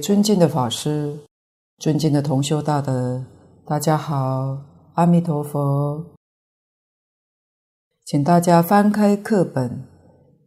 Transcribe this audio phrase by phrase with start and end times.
[0.00, 1.20] 尊敬的法师，
[1.78, 3.22] 尊敬的同修大德，
[3.66, 4.58] 大家好，
[4.94, 6.16] 阿弥陀佛。
[8.06, 9.86] 请大家翻开课本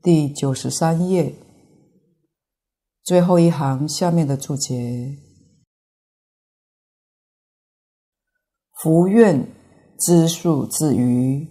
[0.01, 1.35] 第九十三页，
[3.03, 5.19] 最后一行下面的注解：
[8.81, 9.47] 福愿
[9.99, 11.47] 知数自余，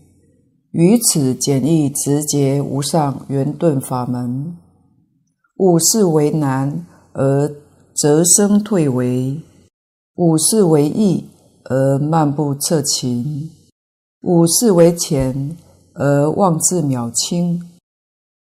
[0.73, 4.59] 于此简易直捷无上圆顿法门，
[5.59, 6.84] 勿视为难。
[7.15, 7.47] 而
[8.03, 9.41] 则生退违，
[10.17, 11.25] 勿视为易
[11.63, 13.49] 而漫不测勤，
[14.23, 15.57] 勿视为浅
[15.95, 17.63] 而妄自渺轻，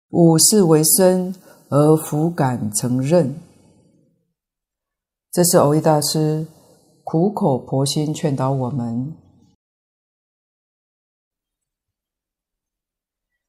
[0.09, 1.33] 勿视为身
[1.69, 3.39] 而弗敢承认。
[5.31, 6.45] 这是蕅益大师
[7.05, 9.15] 苦口婆心劝导我们。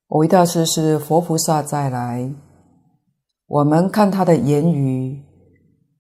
[0.06, 2.33] 蕅益大师是佛菩萨再来。
[3.49, 5.21] 我们看他的言语、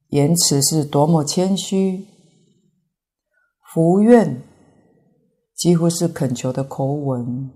[0.08, 2.06] 言辞是多么谦虚，
[3.72, 4.42] 福愿
[5.54, 7.50] 几乎是恳求的口吻。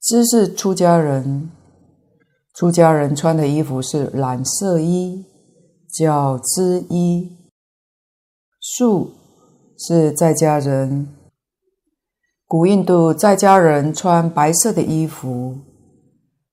[0.00, 1.50] 知是出家人，
[2.54, 5.24] 出家人穿的衣服是蓝色衣，
[5.92, 7.36] 叫知衣。
[8.60, 9.12] 素
[9.78, 11.08] 是在家人，
[12.46, 15.58] 古印度在家人穿白色的衣服，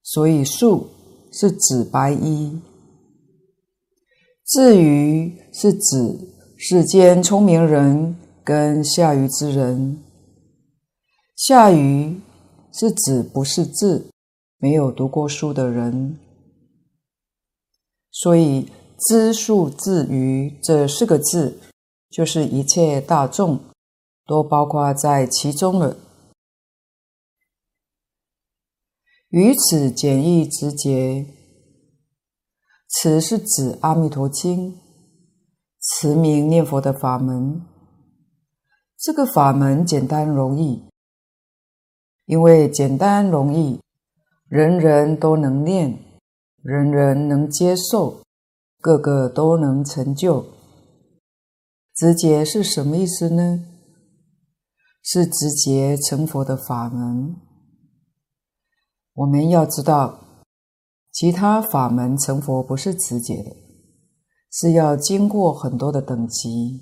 [0.01, 0.89] 所以素。
[1.35, 2.61] 是指白衣，
[4.53, 6.15] 自余是指
[6.59, 10.03] 世间聪明人跟下愚之人，
[11.35, 12.21] 下愚
[12.71, 14.11] 是指不识字、
[14.59, 16.19] 没有读过书的人，
[18.11, 18.69] 所以
[18.99, 21.59] 知数自余这四个字，
[22.11, 23.59] 就是一切大众
[24.27, 25.97] 都包括在其中了。
[29.29, 31.25] 于此简易直接，
[32.95, 34.71] 慈是指《阿弥陀经》
[35.79, 37.65] 慈名念佛的法门。
[38.99, 40.83] 这个法门简单容易，
[42.25, 43.81] 因为简单容易，
[44.47, 45.97] 人人都能念，
[46.61, 48.21] 人人能接受，
[48.79, 50.45] 个个都能成就。
[51.95, 53.65] 直捷是什么意思呢？
[55.01, 57.35] 是直接成佛的法门。
[59.15, 60.22] 我们要知道，
[61.13, 63.55] 其他法门成佛不是直接的，
[64.51, 66.81] 是要经过很多的等级。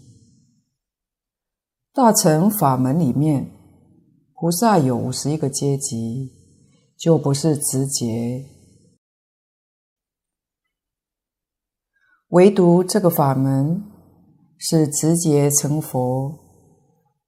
[1.93, 3.51] 大乘法门里面，
[4.33, 6.31] 菩萨有五十一个阶级，
[6.97, 8.45] 就不是直接。
[12.29, 13.83] 唯独这个法门
[14.57, 16.33] 是直接成佛，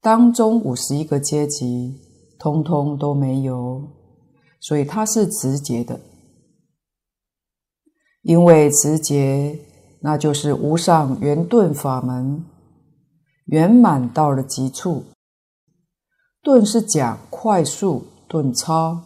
[0.00, 2.00] 当中五十一个阶级，
[2.38, 3.82] 通通都没有。
[4.58, 6.00] 所以它是直接的，
[8.24, 9.60] 因为直捷
[10.00, 12.44] 那就是无上圆顿法门，
[13.46, 15.04] 圆满到了极处。
[16.42, 19.02] 顿是讲快速顿超，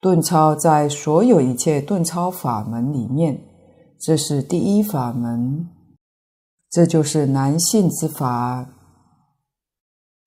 [0.00, 3.40] 顿超在所有一切顿超法门里面，
[3.98, 5.68] 这是第一法门，
[6.70, 8.66] 这就是难信之法。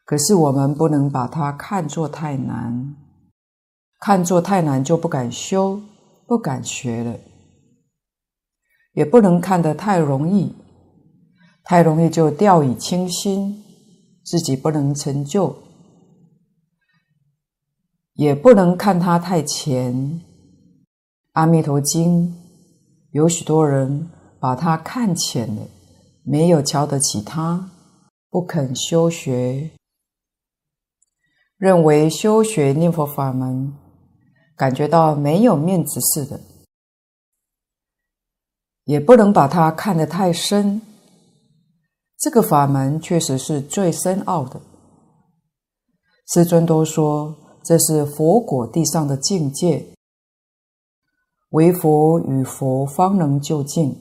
[0.06, 2.96] 可是我们不能把它看作太难。
[4.00, 5.80] 看作太难就不敢修，
[6.26, 7.14] 不敢学了；
[9.00, 10.54] 也不能看得太容易，
[11.64, 13.64] 太容易就掉以轻心，
[14.26, 15.56] 自己不能成就；
[18.16, 19.96] 也不能看它太浅。
[21.32, 22.28] 《阿弥陀经》
[23.12, 25.62] 有许多人把它看浅了，
[26.26, 27.72] 没有瞧得起它，
[28.30, 29.70] 不肯修学，
[31.56, 33.74] 认为修学念佛法门。
[34.58, 36.42] 感觉到没有面子似的，
[38.90, 40.82] 也不能把它看得太深。
[42.18, 44.60] 这个法门确实是最深奥的，
[46.26, 49.86] 师尊都说这是佛果地上的境界，
[51.52, 53.96] 唯佛与佛方能究竟，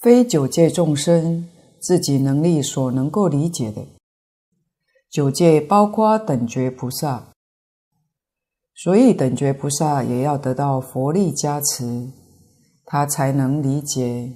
[0.00, 1.48] 非九界众生
[1.80, 3.86] 自己能力所能够理解的。
[5.08, 7.28] 九界包括等觉菩萨。
[8.74, 12.08] 所以，等觉菩萨也要得到佛力加持，
[12.90, 14.32] 他才能理解，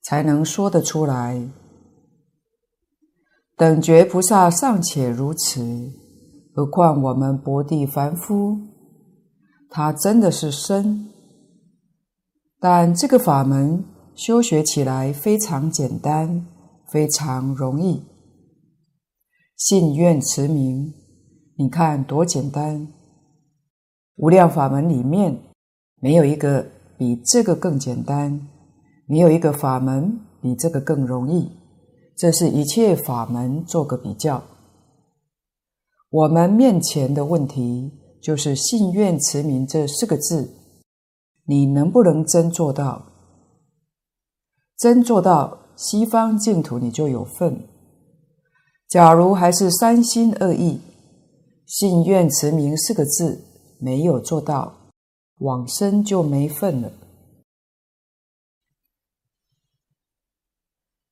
[0.00, 1.50] 才能说得出来。
[3.56, 5.90] 等觉菩萨尚且如此，
[6.54, 8.56] 何况我们薄地凡夫？
[9.68, 11.08] 他真的是深，
[12.60, 13.84] 但这个法门
[14.14, 16.46] 修学起来非常简单，
[16.86, 18.04] 非常容易。
[19.56, 20.94] 信愿持名，
[21.58, 22.86] 你看多简单。
[24.14, 25.36] 无量法门里面
[26.00, 28.48] 没有一个比这个更简单，
[29.06, 31.50] 没有一个法门比这个更容易。
[32.16, 34.42] 这是一切法门做个比较。
[36.08, 40.50] 我们面前的问题就是信愿持名这四个字，
[41.44, 43.04] 你能不能真做到？
[44.78, 47.68] 真做到，西方净土你就有份。
[48.88, 50.80] 假如还是三心二意，
[51.66, 53.44] 信愿持名四个字
[53.78, 54.85] 没有做到，
[55.38, 56.92] 往生就没份了。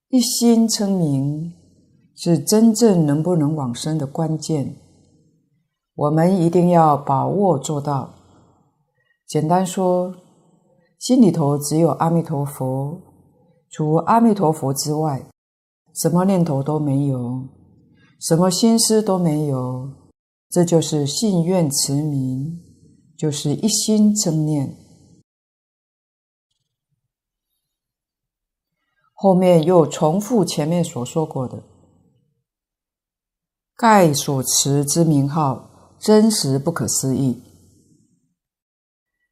[0.09, 1.53] 一心称名
[2.15, 4.76] 是真正能不能往生的关键，
[5.94, 8.15] 我们一定要把握做到。
[9.26, 10.15] 简单说，
[10.99, 13.00] 心里头只有阿弥陀佛，
[13.70, 15.29] 除阿弥陀佛之外，
[15.94, 17.49] 什么念头都没有。
[18.20, 19.91] 什么心思都没有，
[20.49, 22.59] 这就是信愿持名，
[23.16, 24.76] 就是一心正念。
[29.12, 31.62] 后面又重复前面所说过的，
[33.76, 37.43] 盖所持之名号，真实不可思议，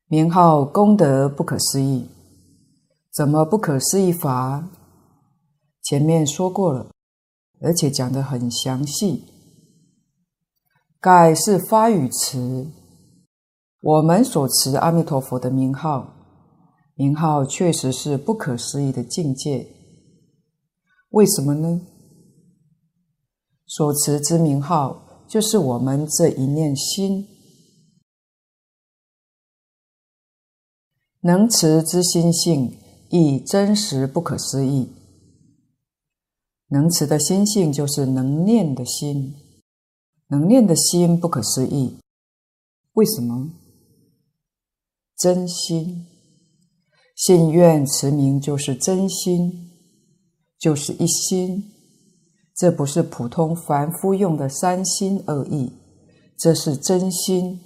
[0.07, 2.09] 名号功德不可思议，
[3.13, 4.69] 怎么不可思议法？
[5.83, 6.91] 前面说过了。
[7.65, 9.23] 而且讲得很详细。
[10.99, 12.67] 盖是发语词，
[13.83, 16.15] 我们所持阿弥陀佛的名号，
[16.95, 19.67] 名号确实是不可思议的境界。
[21.11, 21.81] 为什么呢？
[23.67, 27.27] 所持之名号，就是我们这一念心，
[31.23, 32.79] 能持之心性，
[33.11, 34.93] 亦真实不可思议。
[36.69, 39.35] 能持的心性就是能念的心，
[40.29, 41.99] 能念的心不可思议。
[42.93, 43.51] 为什么？
[45.17, 46.07] 真心，
[47.15, 49.71] 信愿持名就是真心，
[50.59, 51.73] 就是一心。
[52.55, 55.73] 这不是普通凡夫用的三心二意，
[56.39, 57.61] 这是真心，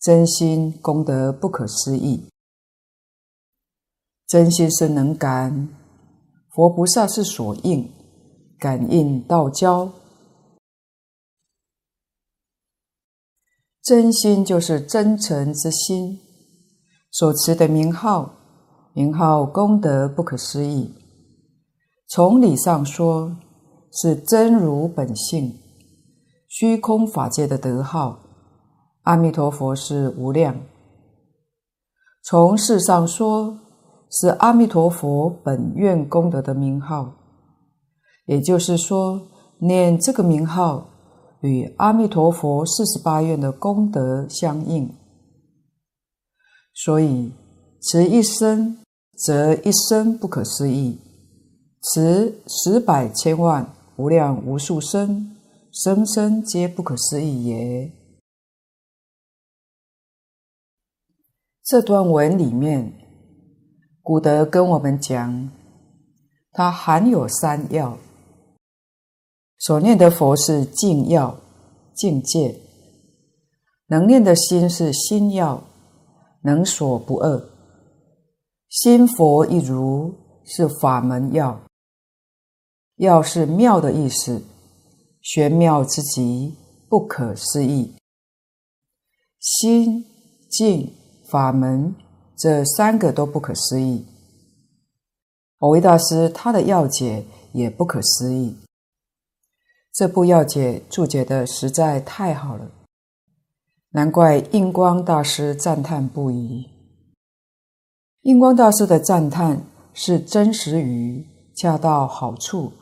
[0.00, 2.28] 真心功德不可思议。
[4.26, 5.68] 真心是能感，
[6.50, 7.90] 佛菩萨是所应。
[8.58, 9.92] 感应道交，
[13.84, 16.18] 真心就是真诚之心。
[17.10, 18.30] 所持的名号，
[18.92, 20.94] 名号功德不可思议。
[22.08, 23.36] 从理上说，
[23.92, 25.54] 是真如本性，
[26.48, 28.18] 虚空法界的德号。
[29.02, 30.54] 阿弥陀佛是无量。
[32.22, 33.58] 从事上说，
[34.10, 37.14] 是阿弥陀佛本愿功德的名号。
[38.26, 39.22] 也就是说，
[39.60, 40.86] 念这个名号
[41.40, 44.94] 与阿弥陀佛四十八愿的功德相应，
[46.80, 47.32] 所以
[47.82, 48.78] 持一生
[49.16, 50.96] 则一生不可思议，
[51.82, 55.36] 持十百千万无量无数生，
[55.72, 57.92] 生生皆不可思议也。
[61.64, 62.92] 这段文里面，
[64.00, 65.50] 古德跟我们讲，
[66.52, 67.98] 它含有三要。
[69.58, 71.36] 所念的佛是净要、
[71.96, 72.54] 境界；
[73.88, 75.64] 能念的心是心要，
[76.42, 77.40] 能所不二；
[78.68, 80.14] 心佛一如
[80.44, 81.60] 是法门要。
[82.96, 84.42] 要是妙的意思，
[85.20, 86.54] 玄妙之极，
[86.88, 87.94] 不可思议。
[89.38, 90.04] 心、
[90.50, 90.92] 境、
[91.30, 91.94] 法门
[92.36, 94.04] 这三个都不可思议。
[95.58, 98.56] 蕅益大师他的要解也不可思议。
[99.92, 102.70] 这部要解注解的实在太好了，
[103.90, 106.66] 难怪印光大师赞叹不已。
[108.22, 109.64] 印光大师的赞叹
[109.94, 111.26] 是真实语，
[111.56, 112.72] 恰到好处，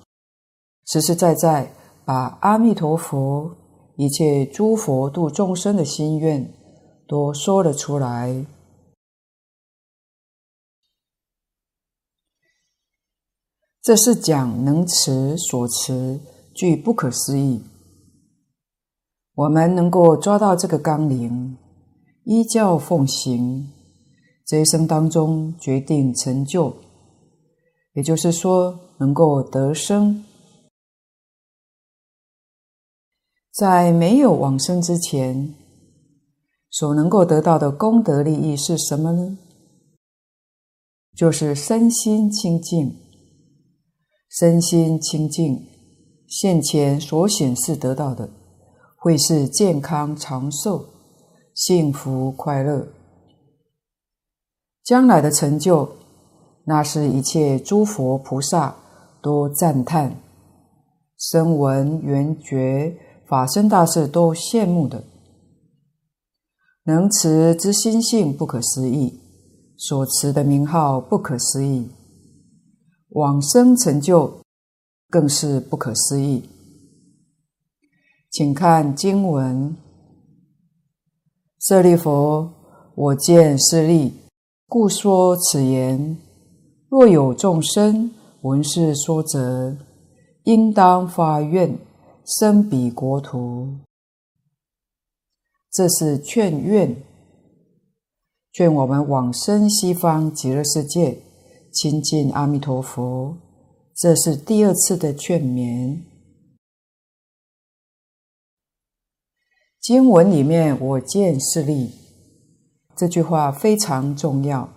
[0.87, 1.73] 实实在在
[2.05, 3.57] 把阿弥陀佛
[3.97, 6.53] 一切诸佛度众生的心愿
[7.07, 8.45] 都说了出来。
[13.83, 16.21] 这是讲能持所持。
[16.59, 17.63] 具不可思议，
[19.37, 21.59] 我们能够抓到这个纲领，
[22.25, 23.71] 依教奉行，
[24.47, 26.75] 这一生当中决定成就，
[27.93, 30.25] 也就是说能够得生。
[33.53, 35.55] 在没有往生之前，
[36.71, 39.37] 所能够得到的功德利益是什么呢？
[41.15, 42.97] 就是身心清净，
[44.31, 45.69] 身心清净。
[46.27, 48.29] 现前所显示得到的，
[48.97, 50.85] 会是健康长寿、
[51.55, 52.89] 幸福快乐。
[54.83, 55.89] 将来的成就，
[56.65, 58.75] 那是一切诸佛菩萨
[59.21, 60.17] 都赞叹，
[61.19, 65.03] 声闻缘觉法身大士都羡慕的。
[66.85, 69.21] 能持之心性不可思议，
[69.77, 71.91] 所持的名号不可思议，
[73.09, 74.41] 往生成就
[75.11, 76.49] 更是不可思议。
[78.37, 79.75] 请看经文：
[81.59, 82.51] 舍利弗，
[82.95, 84.13] 我见是利，
[84.69, 86.19] 故说此言。
[86.91, 88.11] 若有众生
[88.43, 89.75] 闻是说者，
[90.45, 91.79] 应当发愿
[92.27, 93.71] 生彼国土。
[95.73, 96.95] 这是劝愿，
[98.53, 101.17] 劝我们往生西方极乐世界，
[101.73, 103.35] 亲近阿弥陀佛。
[103.95, 105.97] 这是第二次的劝勉。
[109.87, 111.93] 经文里面“我见是利”
[112.99, 114.69] 这句话非常重要。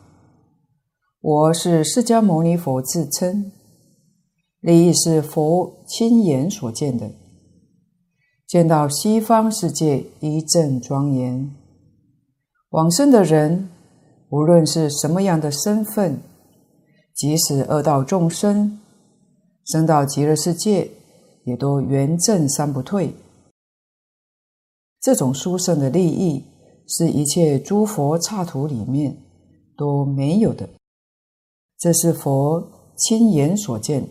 [1.20, 3.51] 我是释迦牟尼佛自称，
[4.60, 7.10] 利益是佛亲眼所见的。
[8.46, 11.56] 见到西方世界一阵庄严，
[12.70, 13.68] 往生的人，
[14.30, 16.22] 无论是什么样的身份，
[17.16, 18.80] 即使恶道众生，
[19.66, 20.88] 生到极乐世界，
[21.46, 23.16] 也都圆证三不退。
[25.01, 26.44] 这种殊胜的利益，
[26.88, 29.18] 是一切诸佛刹土里面
[29.77, 30.70] 都没有的。
[31.77, 34.08] 这是佛亲眼所见。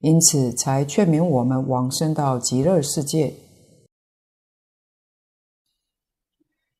[0.00, 3.32] 因此，才劝勉我们往生到极乐世界。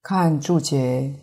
[0.02, 1.14] 看注解，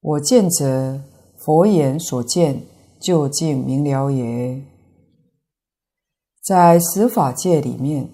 [0.00, 1.00] 我见者，
[1.38, 2.62] 佛眼所见，
[3.00, 4.62] 究竟明了也。
[6.42, 8.10] 在十法界里面，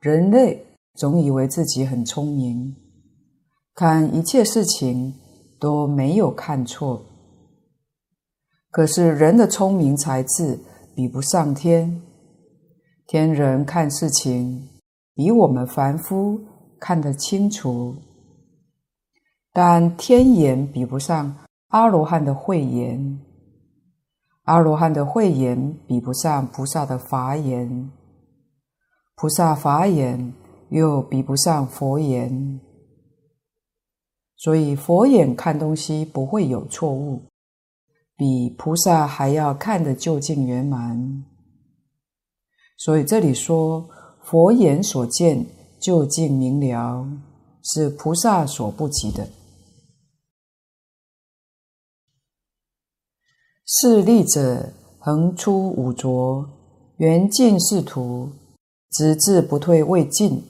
[0.00, 2.76] 人类总以为自己很聪明，
[3.74, 5.14] 看一切事情
[5.58, 7.04] 都没有看错。
[8.70, 10.58] 可是人的聪明才智，
[10.94, 12.02] 比不上天，
[13.06, 14.68] 天人看事情
[15.14, 16.40] 比我们凡夫
[16.78, 17.94] 看得清楚，
[19.52, 21.36] 但天眼比不上
[21.68, 23.20] 阿罗汉的慧眼，
[24.44, 27.90] 阿罗汉的慧眼比不上菩萨的法眼，
[29.16, 30.32] 菩萨法眼
[30.72, 32.58] 又比不上佛眼，
[34.36, 37.22] 所以佛眼看东西不会有错误。
[38.16, 41.24] 比菩萨还要看得究竟圆满，
[42.78, 43.86] 所以这里说
[44.22, 45.44] 佛眼所见
[45.78, 47.06] 究竟明了，
[47.62, 49.28] 是菩萨所不及的。
[53.66, 56.48] 是利者，横出五浊，
[56.98, 58.30] 圆尽四土，
[58.90, 60.44] 直至不退未尽，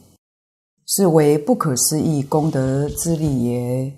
[0.86, 3.92] 是为不可思议功德之利也。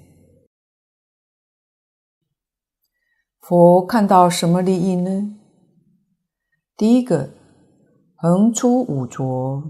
[3.41, 5.37] 佛看到什么利益呢？
[6.77, 7.31] 第一个，
[8.17, 9.63] 横出五浊，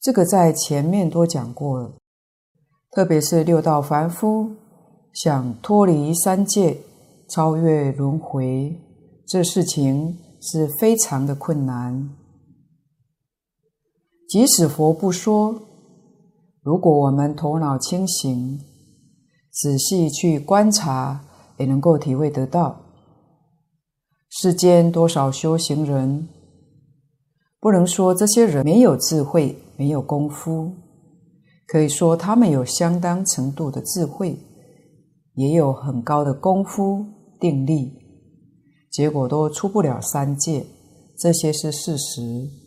[0.00, 1.96] 这个在前面都讲过了。
[2.92, 4.56] 特别是六道凡夫
[5.12, 6.78] 想脱离三界、
[7.28, 8.80] 超越轮回，
[9.26, 12.08] 这事情是非常的困难。
[14.28, 15.65] 即使佛不说，
[16.66, 18.60] 如果我们头脑清醒，
[19.52, 21.22] 仔细去观察。
[21.58, 22.78] 也能够体会得到，
[24.28, 26.28] 世间多少修行人，
[27.58, 30.70] 不能说这些人没有智慧、没有功夫，
[31.66, 34.38] 可以说他们有相当程度的智慧，
[35.36, 37.02] 也有很高的功夫
[37.40, 37.90] 定力，
[38.90, 40.66] 结果都出不了三界，
[41.16, 42.65] 这些是事实。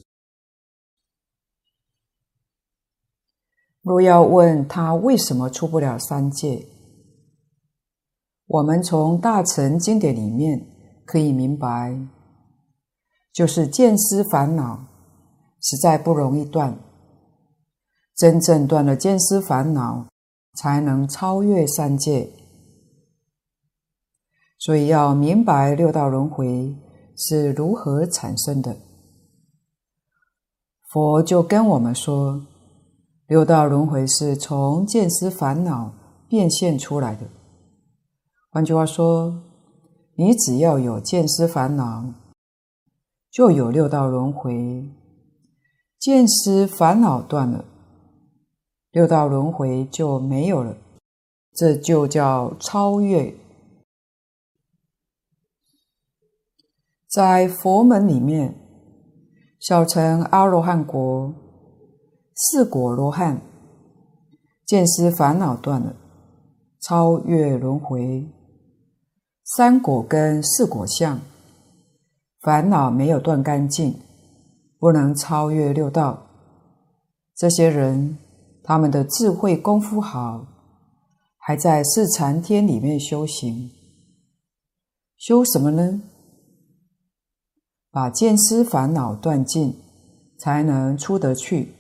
[3.90, 6.64] 若要问他为什么出不了三界？
[8.46, 10.64] 我们从大乘经典里面
[11.08, 12.00] 可以明白，
[13.34, 14.86] 就是见思烦恼
[15.60, 16.78] 实在不容易断，
[18.16, 20.06] 真正断了见思烦恼，
[20.54, 22.30] 才能超越三界。
[24.60, 26.76] 所以要明白六道轮回
[27.18, 28.78] 是如何产生的。
[30.92, 32.40] 佛就跟我们说，
[33.30, 35.94] 六道轮回是从见思烦恼
[36.28, 37.28] 变现出来的。
[38.50, 39.44] 换句话说，
[40.16, 42.12] 你只要有见思烦恼，
[43.30, 44.90] 就有六道轮回。
[46.00, 47.66] 见思烦恼断了，
[48.90, 50.76] 六道轮回就没有了。
[51.54, 53.36] 这就叫超越。
[57.08, 58.56] 在佛门里面，
[59.60, 61.32] 小乘阿罗汉国，
[62.42, 63.42] 四果罗汉，
[64.66, 65.94] 见思烦恼断了。
[66.80, 68.26] 超越轮回。
[69.44, 71.20] 三果跟四果相，
[72.40, 74.00] 烦恼没有断干净，
[74.80, 76.28] 不能超越六道。
[77.36, 78.18] 这些人，
[78.64, 80.48] 他们的智慧功夫好，
[81.38, 83.70] 还在四禅天里面修行。
[85.18, 86.02] 修什么呢？
[87.92, 89.76] 把见思烦恼断尽，
[90.38, 91.74] 才能出得去。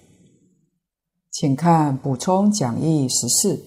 [1.31, 3.63] 请看补充讲义十四。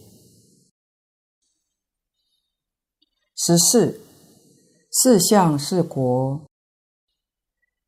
[3.35, 4.01] 十四，
[4.91, 6.47] 四相是国：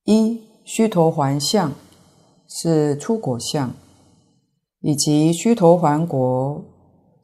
[0.05, 1.73] 一须陀洹相
[2.49, 3.75] 是出果相，
[4.81, 6.65] 以及须陀洹国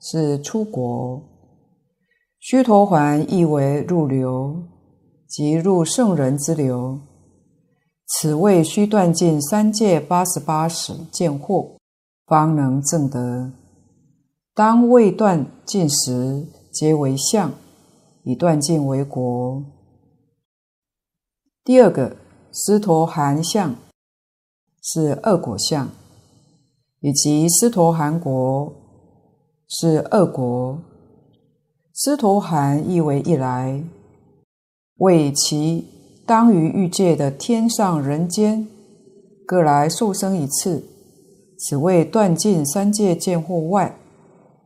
[0.00, 1.22] 是出国。
[2.38, 4.62] 须陀洹意为入流，
[5.26, 7.00] 即入圣人之流。
[8.06, 11.78] 此谓须断尽三界八十八识见惑，
[12.30, 13.50] 方能证得。
[14.54, 17.50] 当未断尽时，皆为相；
[18.22, 19.64] 以断尽为果。
[21.64, 22.16] 第二个，
[22.52, 23.74] 斯陀含相
[24.80, 25.88] 是二果相，
[27.00, 28.72] 以及斯陀含国
[29.68, 30.78] 是二果。
[31.92, 33.82] 斯陀含意为一来，
[34.98, 35.84] 为其。
[36.24, 38.68] 当于欲界的天上人间，
[39.44, 40.84] 各来受生一次。
[41.60, 43.98] 此为断尽三界见惑外，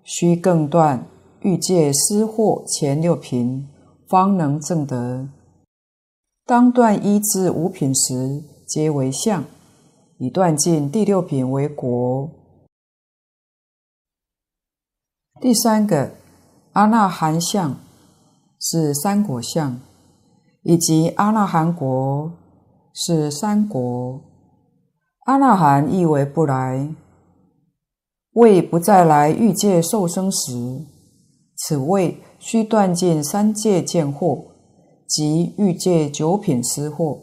[0.04, 1.04] 须更断
[1.40, 3.68] 欲界思惑前六品，
[4.08, 5.28] 方能正得。
[6.46, 9.42] 当断一至五品时，皆为相；
[10.18, 12.30] 以断尽第六品为果。
[15.40, 16.12] 第三个
[16.74, 17.76] 阿那含相
[18.60, 19.80] 是三果相。
[20.66, 22.32] 以及阿那含国
[22.94, 24.18] 是三果，
[25.24, 26.94] 阿那含意为不来，
[28.32, 30.84] 为不再来欲界受生时，
[31.56, 34.44] 此谓须断尽三界见惑
[35.08, 37.20] 及欲界九品思惑，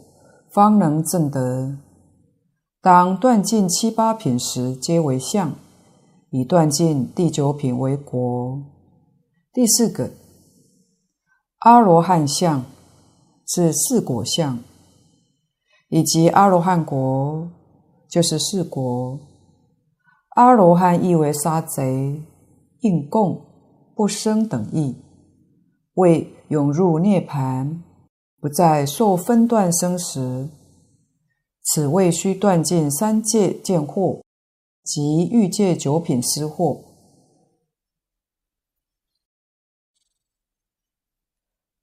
[0.50, 1.78] 方能证得。
[2.80, 5.50] 当断尽七八品时，皆为相；
[6.30, 8.62] 已断尽第九品为果。
[9.52, 10.10] 第四个
[11.58, 12.64] 阿罗汉相。
[13.54, 14.60] 是四果相，
[15.90, 17.50] 以及阿罗汉国
[18.12, 19.18] 就是四国。
[20.36, 22.22] 阿罗汉意为杀贼、
[22.80, 23.42] 应供、
[23.96, 24.94] 不生等意，
[25.94, 27.78] 为涌入涅槃，
[28.38, 30.50] 不再受分段生死。
[31.62, 34.20] 此谓须断尽三界见惑
[34.84, 36.82] 及欲界九品思惑。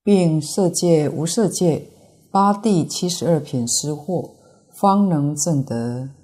[0.04, 1.88] 并色界、无色界、
[2.30, 4.36] 八地七十二品思惑，
[4.80, 6.19] 方能证得。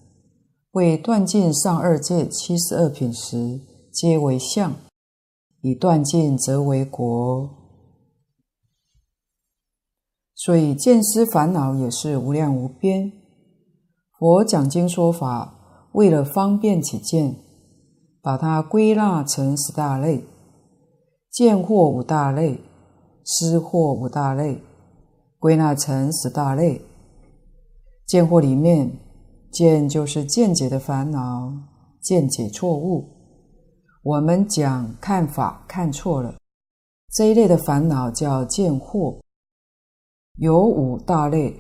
[0.76, 3.62] 为断尽上二界七十二品时，
[3.94, 4.74] 皆为相；
[5.62, 7.50] 以断尽，则为国。
[10.34, 13.10] 所以见思烦恼也是无量无边。
[14.20, 17.38] 佛讲经说法，为了方便起见，
[18.22, 20.26] 把它归纳成十大类，
[21.32, 22.60] 见惑五大类。
[23.24, 24.62] 思惑五大类，
[25.40, 26.82] 归纳成十大类。
[28.06, 28.92] 见惑里面，
[29.56, 31.50] 见就是见解的烦恼，
[32.02, 33.10] 见解错误。
[34.04, 36.38] 我们讲看法看错了，
[37.14, 39.18] 这一类的烦恼叫见惑。
[40.40, 41.58] 有五大类。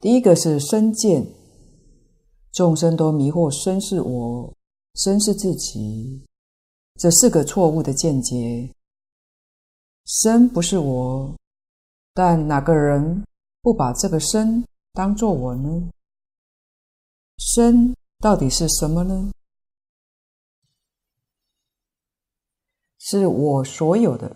[0.00, 1.24] 第一个是身见，
[2.50, 4.52] 众生都迷惑身是我，
[4.96, 6.26] 身是自己，
[6.96, 8.74] 这是个错误的见解。
[10.04, 11.32] 身不是我，
[12.12, 13.24] 但哪个人
[13.62, 15.88] 不把这个身当作我呢？
[17.36, 19.30] 身到底是什么呢？
[22.98, 24.34] 是我所有的，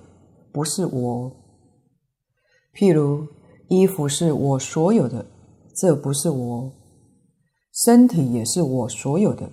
[0.53, 1.37] 不是我。
[2.75, 3.27] 譬如
[3.69, 5.25] 衣服是我所有的，
[5.75, 6.71] 这不是我；
[7.73, 9.51] 身体也是我所有的，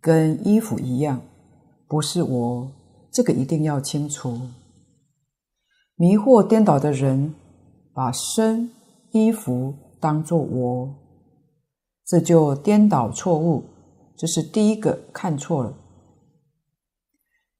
[0.00, 1.22] 跟衣服一样，
[1.88, 2.72] 不是我。
[3.10, 4.38] 这个一定要清楚。
[5.94, 7.34] 迷惑颠倒的人，
[7.94, 8.70] 把身、
[9.12, 10.94] 衣服当作我，
[12.06, 13.64] 这就颠倒错误。
[14.16, 15.74] 这是第一个看错了。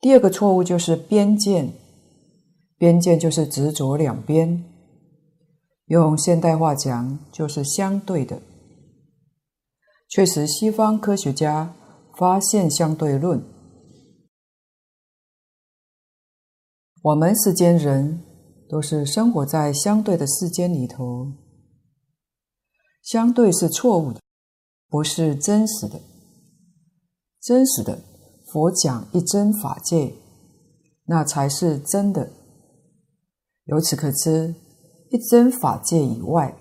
[0.00, 1.72] 第二个错误就是边见，
[2.76, 4.64] 边见就是执着两边，
[5.86, 8.40] 用现代话讲就是相对的。
[10.08, 11.74] 确实，西方科学家
[12.16, 13.42] 发现相对论。
[17.02, 18.22] 我们世间人
[18.68, 21.32] 都是生活在相对的世间里头，
[23.02, 24.20] 相对是错误的，
[24.94, 26.00] 不是真实的。
[27.42, 27.98] 真实的，
[28.46, 30.14] 佛讲一真法界，
[31.06, 32.30] 那才是真的。
[33.64, 34.54] 由此可知，
[35.10, 36.56] 一真法界以外，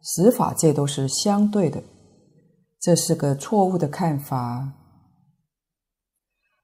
[0.00, 1.82] 十法界都是相对的，
[2.78, 4.72] 这是个错误的看法。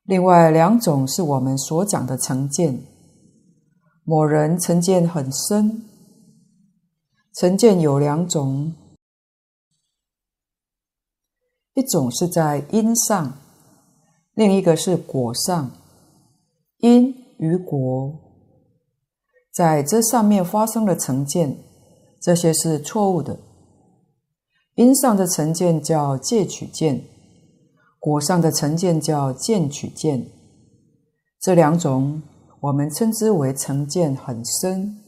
[0.04, 2.80] 另外两种是我们所讲的成见，
[4.04, 5.82] 某人成见很深。
[7.34, 8.72] 成见有两种，
[11.74, 13.32] 一种是在因上，
[14.34, 15.70] 另一个是果上。
[16.78, 18.12] 因与果，
[19.52, 21.56] 在这上面发生了成见，
[22.20, 23.38] 这些是错误的。
[24.74, 27.04] 因上的成见叫戒取见，
[28.00, 30.26] 果上的成见叫见取见。
[31.40, 32.22] 这两种
[32.60, 34.98] 我们称之为成见很深，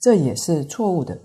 [0.00, 1.18] 这也是错误的。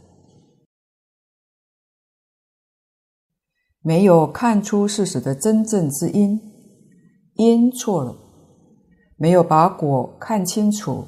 [3.86, 6.40] 没有看出事实的真正之因，
[7.36, 8.16] 因错了；
[9.18, 11.04] 没有把果看清楚，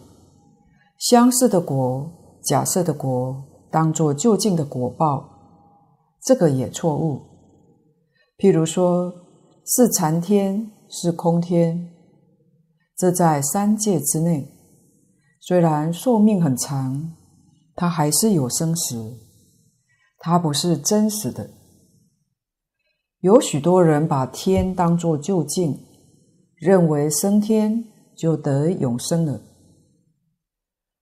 [1.00, 2.12] 相似的果、
[2.44, 5.30] 假设的果当作究竟的果报，
[6.22, 7.22] 这个也错误。
[8.38, 9.14] 譬如说，
[9.66, 11.92] 是禅天，是空天，
[12.98, 14.52] 这在三界之内，
[15.40, 17.14] 虽然寿命很长，
[17.74, 19.14] 它还是有生死，
[20.20, 21.50] 它不是真实的。
[23.26, 25.80] 有许多人把天当作究竟，
[26.58, 27.84] 认为升天
[28.16, 29.42] 就得永生了。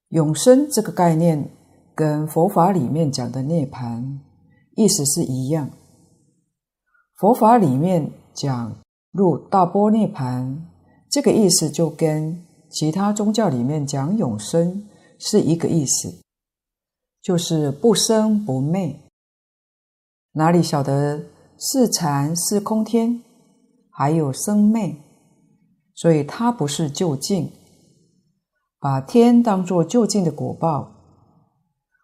[0.07, 1.49] 永生这个概念
[1.93, 4.19] 跟佛法里面讲的涅槃
[4.77, 5.69] 意思是一样。
[7.17, 8.73] 佛法里面讲
[9.11, 10.55] 入大波涅槃，
[11.11, 14.87] 这个意思就跟其他宗教里面讲永生
[15.19, 16.21] 是一个意思，
[17.21, 18.97] 就是不生不灭。
[20.31, 21.21] 哪里晓得？
[21.65, 23.23] 是禅是空天，
[23.89, 24.97] 还有生灭，
[25.95, 27.49] 所以它不是究竟。
[28.81, 30.91] 把天当作究竟的果报，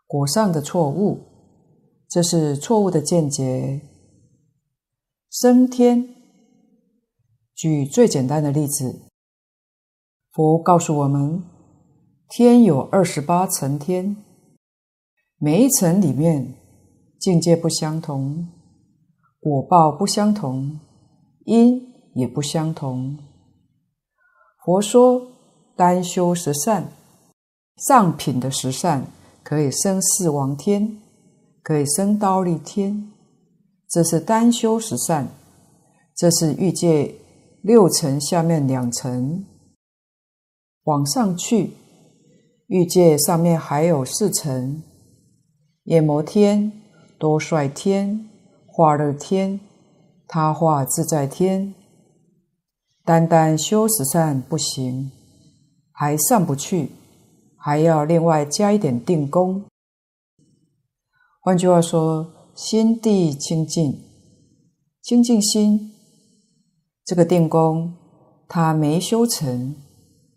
[0.08, 1.20] 果上的错误，
[2.08, 3.82] 这是错误的见解。
[5.30, 6.08] 升天，
[7.54, 9.02] 举最简单的例子，
[10.32, 11.44] 佛告诉我们，
[12.30, 14.16] 天有二十八层天，
[15.38, 16.56] 每一层里面
[17.20, 18.48] 境界不相同。
[19.42, 20.80] 果报不相同，
[21.46, 23.18] 因也不相同。
[24.66, 25.28] 佛说
[25.78, 26.92] 单修十善，
[27.78, 29.08] 上品的十善
[29.42, 30.98] 可以升四王天，
[31.64, 33.12] 可以升忉利天。
[33.88, 35.30] 这是单修十善，
[36.16, 37.16] 这是欲界
[37.62, 39.46] 六层下面两层。
[40.84, 41.72] 往上去，
[42.68, 44.84] 欲界上面还有四层：
[45.86, 46.72] 阎摩天、
[47.18, 48.29] 多帅天。
[48.80, 49.60] 化乐天、
[50.26, 51.76] 他化自在天，
[53.04, 55.12] 单单修十善不行，
[55.92, 56.90] 还上不去，
[57.58, 59.66] 还要另外加一点定功。
[61.42, 64.02] 换句话说，心地清净，
[65.02, 65.92] 清净心，
[67.04, 67.94] 这个定功
[68.48, 69.76] 他没修成，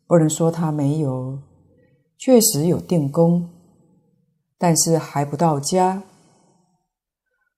[0.09, 1.39] 不能说他没有，
[2.19, 3.49] 确实有定功，
[4.59, 6.03] 但是还不到家。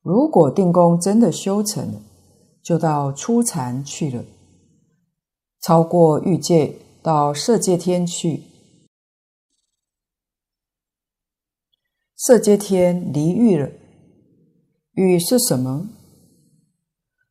[0.04, 2.02] 如果定功真的修成了，
[2.62, 4.22] 就到初禅去了，
[5.62, 8.42] 超过欲界到色界天去。
[12.16, 13.70] 色界天离欲了，
[14.92, 15.88] 欲是什么？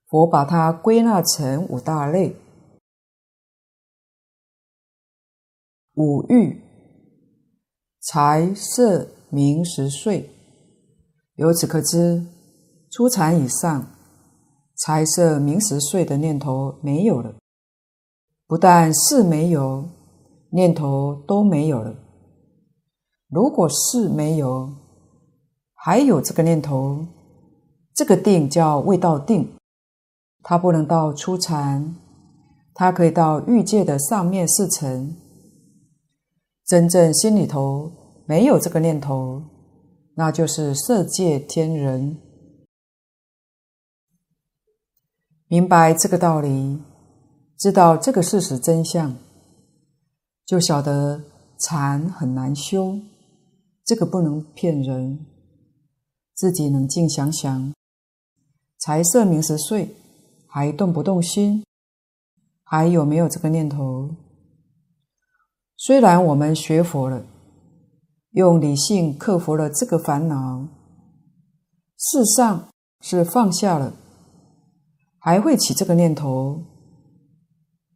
[0.07, 2.36] 佛把它归纳成五大类：
[5.93, 6.59] 五欲，
[7.99, 10.27] 财色名食睡。
[11.36, 12.33] 由此可知。
[12.95, 13.88] 初禅以上，
[14.75, 17.34] 财色名食睡的念头没有了，
[18.45, 19.86] 不但是没有，
[20.51, 21.95] 念头都没有了。
[23.29, 24.71] 如果是没有，
[25.73, 27.03] 还有这个念头，
[27.95, 29.51] 这个定叫未到定，
[30.43, 31.95] 它不能到初禅，
[32.75, 35.15] 它可以到欲界的上面四层。
[36.67, 37.91] 真正心里头
[38.27, 39.41] 没有这个念头，
[40.13, 42.19] 那就是色界天人。
[45.53, 46.79] 明白这个道理，
[47.59, 49.15] 知道这个事实真相，
[50.47, 51.21] 就晓得
[51.59, 52.97] 禅很难修，
[53.85, 55.27] 这个不能骗人，
[56.33, 57.71] 自己冷静想想，
[58.79, 59.95] 财色名食睡，
[60.47, 61.63] 还动不动心，
[62.63, 64.09] 还有没有这个念头？
[65.77, 67.23] 虽然我们学佛了，
[68.31, 70.67] 用理性克服了这个烦恼，
[71.95, 72.69] 事上
[73.01, 73.93] 是放下了。
[75.25, 76.62] 还会起这个念头，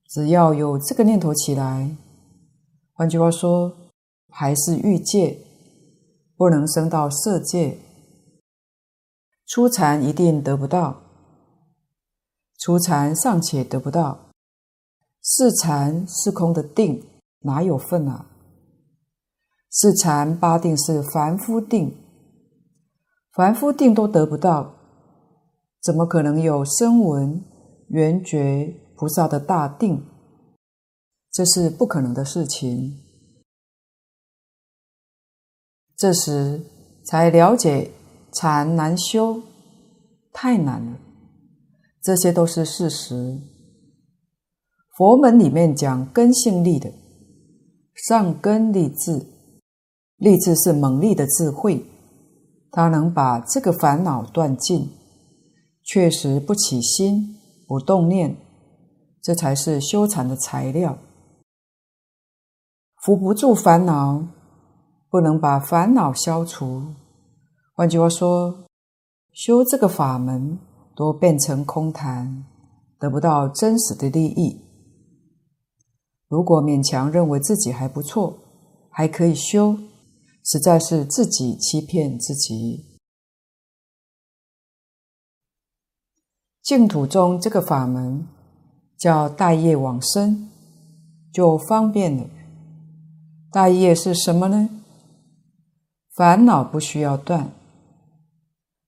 [0.07, 1.93] 只要有这个念头起来，
[2.93, 3.75] 换句话说，
[4.29, 5.37] 还是欲界，
[6.37, 7.79] 不能升到色界。
[9.45, 11.01] 初禅一定得不到，
[12.59, 14.29] 初禅尚且得不到，
[15.21, 17.03] 四禅四空的定
[17.39, 18.27] 哪有份啊？
[19.69, 21.93] 四禅八定是凡夫定，
[23.33, 24.76] 凡夫定都得不到，
[25.87, 27.41] 怎么可能有声闻、
[27.87, 30.03] 缘觉菩萨的大定？
[31.31, 32.99] 这是不可能的事情。
[35.95, 36.61] 这时
[37.05, 37.89] 才了解
[38.33, 39.41] 禅难修，
[40.33, 40.97] 太难了。
[42.03, 43.39] 这些都是事实。
[44.97, 46.91] 佛门里面讲根性利的，
[47.95, 49.25] 上根利智。
[50.17, 51.85] 利智是猛力的智慧，
[52.71, 54.89] 它能把这个烦恼断尽，
[55.87, 58.35] 确实不起心，不动念，
[59.21, 60.97] 这才是修禅的材料。
[63.01, 64.27] 扶不住烦恼，
[65.09, 66.83] 不能把烦恼消除。
[67.73, 68.65] 换句话说，
[69.31, 70.59] 修这个法门
[70.93, 72.43] 都变成空谈，
[72.99, 74.65] 得不到真实的利益。
[76.27, 78.37] 如果勉强认为自己还不错，
[78.89, 79.77] 还可以修。
[80.43, 82.96] 实在是自己欺骗自己。
[86.67, 88.27] 净土中这个法门
[88.97, 90.49] 叫大业往生，
[91.31, 92.25] 就方便了。
[93.49, 94.69] 大业是什么呢？
[96.13, 97.51] 烦恼不需要断，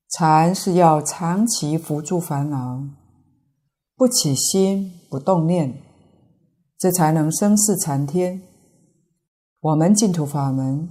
[0.09, 2.83] 禅是要长期扶住烦恼，
[3.95, 5.81] 不起心，不动念，
[6.77, 8.41] 这才能生四禅天。
[9.61, 10.89] 我们净土法门。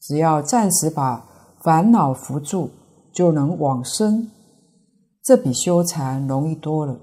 [0.00, 1.26] 只要暂时把
[1.64, 2.70] 烦恼扶住，
[3.12, 4.30] 就能往生，
[5.26, 7.00] 这比修禅容易多了。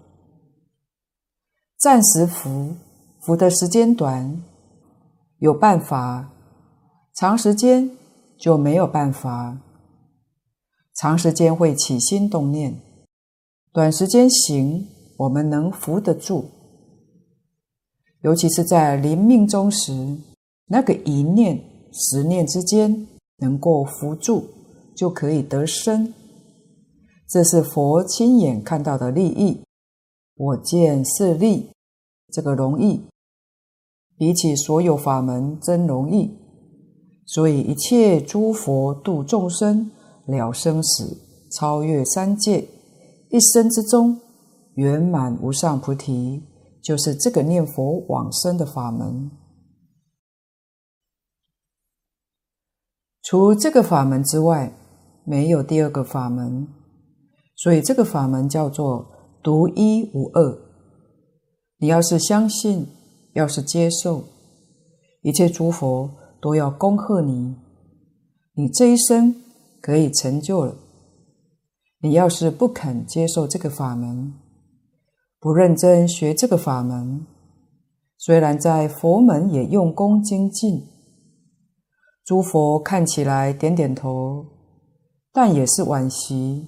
[1.78, 2.74] 暂时扶，
[3.20, 4.42] 扶的时间短，
[5.40, 6.30] 有办法；
[7.14, 7.92] 长时间
[8.40, 9.58] 就没有办法。
[10.96, 12.80] 长时间会起心动念，
[13.74, 16.50] 短时间行，我们能扶得住。
[18.22, 20.18] 尤其是在临命终时，
[20.68, 21.62] 那个一念。
[21.92, 23.06] 十念之间
[23.40, 24.48] 能够扶住，
[24.96, 26.14] 就可以得生。
[27.34, 29.64] 这是佛亲眼看到的利益。
[30.36, 31.72] 我见是利，
[32.32, 33.08] 这个容易，
[34.16, 36.38] 比起所有法门真容易。
[37.26, 39.90] 所以一切诸佛度众生
[40.28, 41.18] 了生死，
[41.50, 42.68] 超越三界，
[43.32, 44.22] 一生之中
[44.76, 46.44] 圆满无上菩提，
[46.84, 49.32] 就是这个念佛往生的法门。
[53.24, 54.78] 除这个法门之外，
[55.26, 56.68] 没有第二个法门，
[57.56, 59.08] 所以这个法门叫做
[59.42, 60.58] 独一无二。
[61.78, 62.88] 你要是相信，
[63.34, 64.24] 要是接受，
[65.22, 66.10] 一切诸佛
[66.42, 67.56] 都要恭贺你，
[68.56, 69.36] 你这一生
[69.82, 70.76] 可以成就了。
[72.02, 74.34] 你要是不肯接受这个法门，
[75.40, 77.26] 不认真学这个法门，
[78.18, 80.86] 虽然在佛门也用功精进。
[82.26, 84.46] 诸佛看起来点点头，
[85.34, 86.68] 但也是惋惜，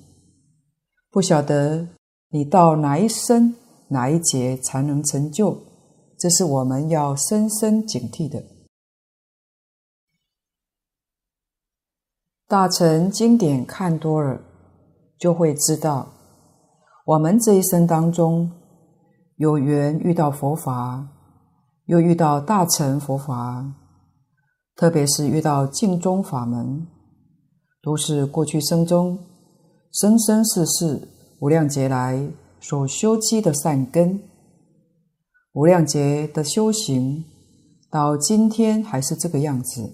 [1.16, 1.88] 不晓得
[2.28, 3.56] 你到哪一生
[3.88, 5.58] 哪一劫才能成就，
[6.20, 8.44] 这是我们要深深警惕的。
[12.50, 14.42] 大乘经典看多了，
[15.18, 16.10] 就会知道，
[17.06, 18.52] 我们这一生当中
[19.38, 21.08] 有缘遇到佛法，
[21.86, 23.74] 又遇到大乘佛法。
[24.76, 26.86] 特别是遇到净宗法门，
[27.82, 29.18] 都是过去生中
[29.96, 31.08] 生生世世
[31.40, 32.30] 无量劫来
[32.60, 34.22] 所修积的善根，
[35.54, 37.24] 无量劫的修行
[37.90, 39.90] 到今天还是这个样子。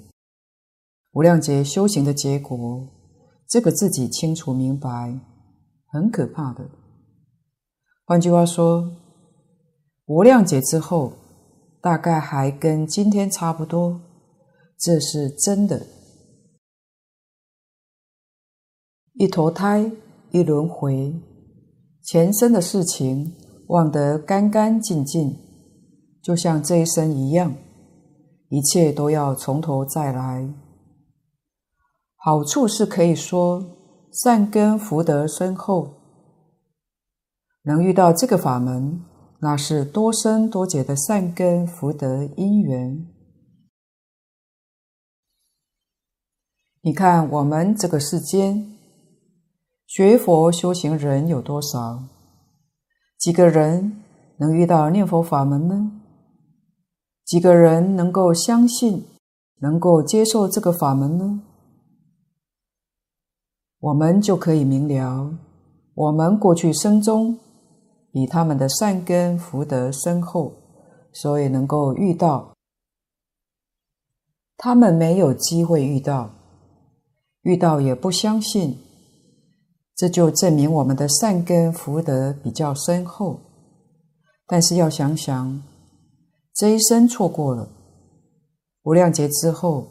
[1.11, 2.87] 无量劫修行的结果，
[3.47, 5.19] 这个自己清楚明白，
[5.85, 6.67] 很可怕的。
[8.03, 8.91] 换句话说，
[10.07, 11.13] 无量劫之后，
[11.79, 14.01] 大概还跟今天差不多。
[14.79, 15.85] 这是真的，
[19.13, 19.91] 一投胎，
[20.31, 21.13] 一轮回，
[22.01, 23.35] 前生的事情
[23.67, 25.35] 忘得干干净净，
[26.21, 27.53] 就像这一生一样，
[28.49, 30.49] 一切都要从头再来。
[32.15, 33.63] 好处是可以说
[34.11, 35.93] 善根福德深厚，
[37.63, 39.01] 能遇到这个法门，
[39.41, 43.07] 那是多生多劫的善根福德因缘。
[46.81, 48.77] 你看，我们这个世间
[49.93, 52.01] 学佛修行人有多少？
[53.17, 54.01] 几个人
[54.37, 55.91] 能遇到念佛法门呢？
[57.25, 59.03] 几个人能够相信、
[59.59, 61.41] 能够接受这个法门呢？
[63.81, 65.37] 我们就可以明了，
[65.93, 67.37] 我们过去生中
[68.13, 70.53] 比他们的善根福德深厚，
[71.11, 72.53] 所以能够遇到。
[74.55, 76.29] 他们没有机会遇到，
[77.41, 78.77] 遇到也不相信，
[80.01, 83.39] 这就证明我们的善根福德比较深厚。
[84.47, 85.61] 但是要想想，
[86.55, 87.69] 这一生错过了，
[88.81, 89.85] 无量劫之后，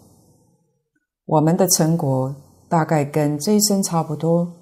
[1.26, 2.34] 我们的成果
[2.68, 4.52] 大概跟这一生差不多，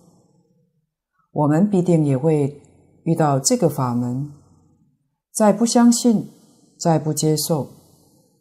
[1.32, 2.60] 我们必定也会
[3.04, 4.30] 遇到这个法门。
[5.32, 6.28] 再不相信，
[6.78, 7.68] 再不接受，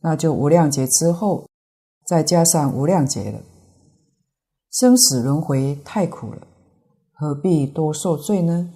[0.02, 1.46] 那就无量劫之后。
[2.06, 3.40] 再加上无量劫了，
[4.72, 6.48] 生死轮回太苦了，
[7.20, 8.72] 何必多受罪呢？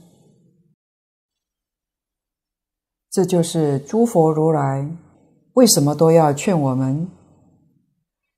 [3.11, 4.89] 这就是诸佛如来
[5.53, 7.07] 为什么都要劝我们。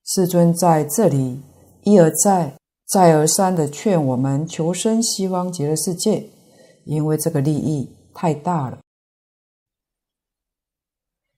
[0.03, 1.41] 世尊在这里
[1.83, 6.29] 一而再、再而三地劝我们求生西方极乐世界，
[6.83, 8.79] 因为这个利益太大了。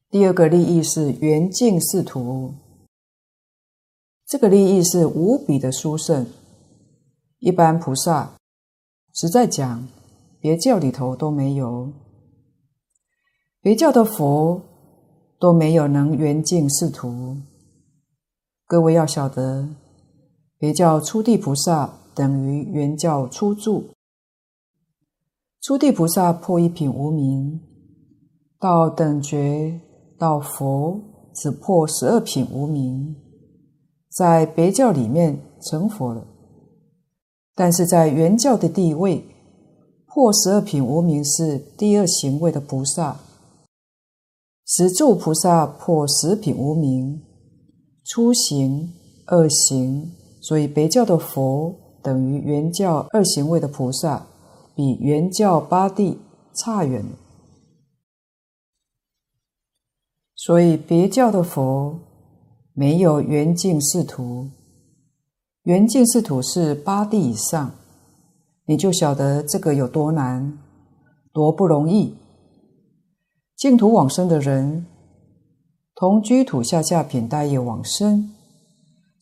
[0.10, 2.56] 第二个利益是圆净净土。
[4.26, 6.26] 这个利益是无比的殊胜，
[7.38, 8.36] 一般菩萨
[9.18, 9.88] 实在讲，
[10.42, 11.90] 别教里头都没有，
[13.62, 14.62] 别教的佛
[15.40, 17.38] 都没有能圆净净土。
[18.68, 19.70] 各位要晓得，
[20.58, 23.86] 别教初地菩萨等于圆教初住，
[25.62, 27.62] 初地菩萨破一品无明，
[28.60, 29.80] 到等觉
[30.20, 31.00] 到佛
[31.34, 33.16] 只破十二品无明。
[34.10, 36.28] 在别教里面成佛了，
[37.56, 39.24] 但是在原教的地位，
[40.06, 43.20] 破十二品无明是第二行位的菩萨，
[44.66, 47.24] 十住菩萨破十品无明，
[48.04, 48.94] 初行、
[49.26, 50.12] 二行，
[50.42, 51.74] 所以别教的佛
[52.04, 54.28] 等于原教二行位的菩萨，
[54.76, 56.20] 比原教八地
[56.54, 57.12] 差远了。
[60.36, 62.00] 所以别教的佛。
[62.78, 64.50] 没有圆净净土，
[65.66, 67.72] 圆净净土是八地以上，
[68.68, 70.60] 你就晓得这个有多难，
[71.34, 72.14] 多不容易。
[73.58, 74.86] 净土往生的人，
[75.96, 78.30] 同居土下下品大业往生，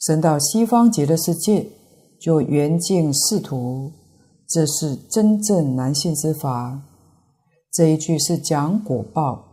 [0.01, 1.65] 生到西方极乐世界，
[2.19, 3.93] 就圆净净土，
[4.49, 6.81] 这是真正难信之法。
[7.71, 9.45] 这一句是讲果报，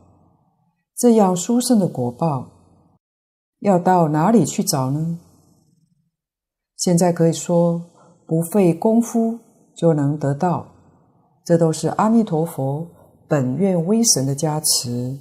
[0.97, 2.49] 这样殊胜的果报。
[3.61, 5.21] 要到哪里去找呢？
[6.81, 7.81] 现在可以说
[8.27, 9.39] 不费功夫
[9.77, 10.67] 就能得到，
[11.45, 12.89] 这都是阿弥陀佛
[13.29, 15.19] 本愿威神的加持。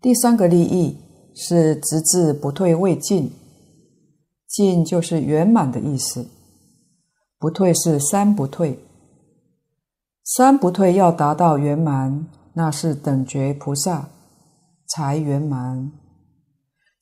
[0.00, 0.96] 第三个利益
[1.34, 3.30] 是直至不退未尽，
[4.48, 6.26] 尽就是圆满的意思，
[7.38, 8.78] 不退是三不退，
[10.24, 14.08] 三不退要达到圆满，那是等觉菩萨。
[14.90, 15.92] 才圆满，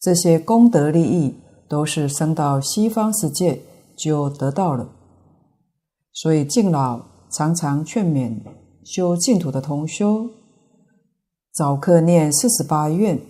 [0.01, 1.35] 这些功德利益
[1.69, 3.63] 都是生到西方世界
[3.97, 4.89] 就得到了。
[6.13, 8.39] 所以敬老常常劝勉
[8.85, 10.31] 修净土的同修，
[11.53, 13.21] 早课念四十八愿，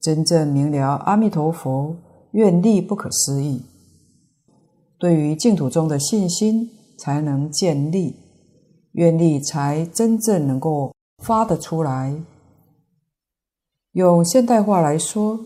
[0.00, 1.96] 真正明了阿弥陀佛
[2.32, 3.62] 愿力不可思议，
[4.98, 6.68] 对于净土中的信心
[6.98, 8.16] 才能建立，
[8.92, 12.14] 愿力才真正能够发得出来。
[13.92, 15.38] 用现代话来说，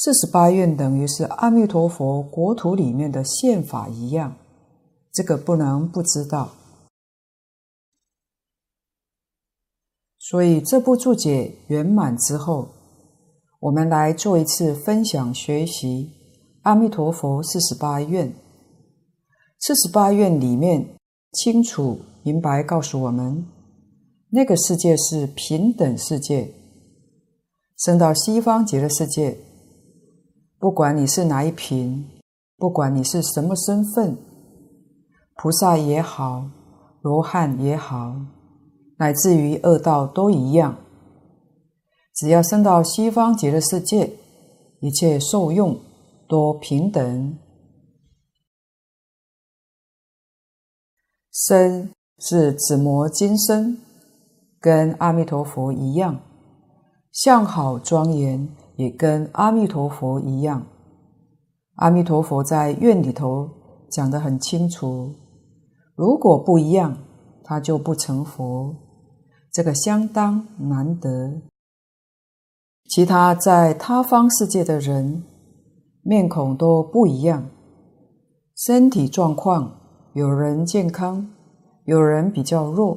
[0.00, 4.36] 四十八愿等于是阿弥陀佛国土里面的宪法一样，
[5.12, 6.52] 这个不能不知道。
[10.20, 12.68] 所以这部注解圆满之后，
[13.58, 16.12] 我们来做一次分享学习
[16.62, 18.32] 阿弥陀佛四十八愿。
[19.58, 20.96] 四十八愿里面
[21.32, 23.44] 清楚明白告诉我们，
[24.30, 26.54] 那个世界是平等世界。
[27.76, 29.36] 生到西方极乐世界，
[30.58, 32.08] 不管你是哪一品，
[32.56, 34.16] 不管你是什么身份，
[35.36, 36.50] 菩萨也好，
[37.00, 38.16] 罗汉也好，
[38.98, 40.76] 乃至于恶道都一样，
[42.14, 44.12] 只要生到西方极乐世界，
[44.80, 45.78] 一切受用
[46.28, 47.38] 都平等。
[51.32, 53.78] 身是紫磨金身，
[54.58, 56.20] 跟阿弥陀佛一样。
[57.12, 58.48] 相好庄严，
[58.78, 60.64] 也跟阿弥陀佛一样。
[61.74, 63.50] 阿弥陀佛在愿里头
[63.90, 65.12] 讲得很清楚，
[65.96, 66.96] 如果不一样，
[67.42, 68.74] 他就不成佛。
[69.52, 71.42] 这个相当难得。
[72.88, 75.24] 其他在他方世界的人，
[76.02, 77.50] 面孔都不一样，
[78.54, 79.80] 身体状况
[80.14, 81.28] 有人健康，
[81.84, 82.96] 有人比较弱，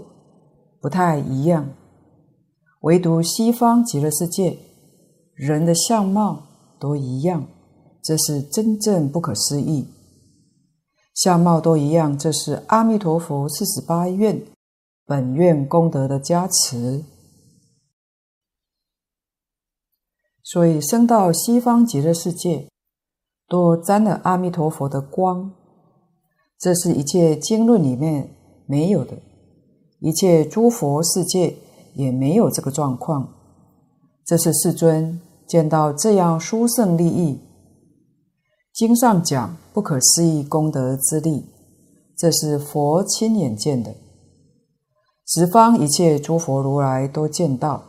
[0.80, 1.68] 不太一样。
[2.82, 4.58] 唯独西方极乐世界，
[5.42, 6.44] 人的相貌
[6.80, 7.48] 都一样，
[8.04, 9.88] 这是真正不可思议。
[11.16, 14.39] 相貌都一样，这是阿弥陀佛四十八愿
[15.04, 17.04] 本愿功德的加持。
[20.44, 22.68] 所以生到西方极乐世界，
[23.48, 25.52] 都沾了阿弥陀佛的光。
[26.60, 28.36] 这是一切经论里面
[28.68, 29.18] 没有的，
[30.02, 31.58] 一切诸佛世界
[31.96, 33.34] 也没有这个状况。
[34.24, 35.20] 这是世尊
[35.52, 37.38] 见到这样殊胜利益，
[38.74, 41.45] 经上讲不可思议功德之利，
[42.16, 43.93] 这是佛亲眼见的，
[45.28, 47.84] 十方一切诸佛如来都见到。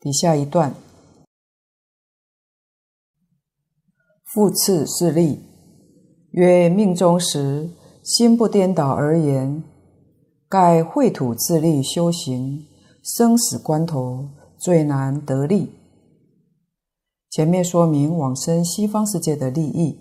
[0.00, 0.74] 底下一段。
[4.24, 5.38] 复次是利，
[6.32, 7.70] 曰命终时
[8.02, 9.62] 心不颠倒而言，
[10.48, 12.66] 盖秽土自力修行，
[13.04, 14.28] 生死关头
[14.58, 15.77] 最难得利。
[17.30, 19.98] 前面说明往生西方世界的利益，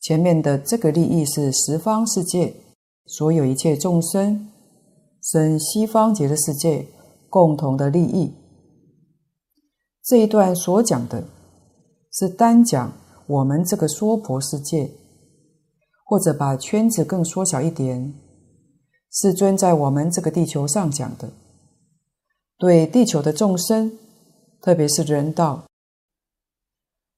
[0.00, 2.54] 前面的这个利益是十方世界
[3.06, 4.50] 所有一切众生
[5.22, 6.86] 生西方极乐世界
[7.28, 8.32] 共同的利益。
[10.04, 11.24] 这一段所讲的。
[12.14, 12.92] 是单讲
[13.26, 14.90] 我们这个娑婆世界，
[16.04, 18.12] 或者把圈子更缩小一点，
[19.10, 21.32] 世尊在我们这个地球上讲的，
[22.58, 23.98] 对地球的众生，
[24.60, 25.64] 特别是人道，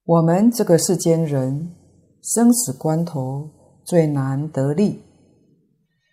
[0.07, 1.75] 我们这个世间人，
[2.23, 3.49] 生死关头
[3.87, 5.01] 最难得利。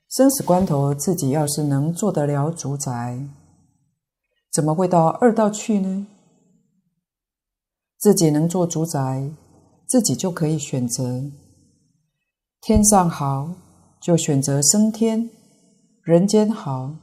[0.08, 3.20] 生死关头，自己要是能做得了主宰，
[4.50, 6.08] 怎么会到二道去呢？
[7.98, 9.30] 自己能做主宰，
[9.86, 11.26] 自己就可以选择。
[12.62, 13.54] 天上好，
[14.02, 15.30] 就选择升天；
[16.02, 16.96] 人间好，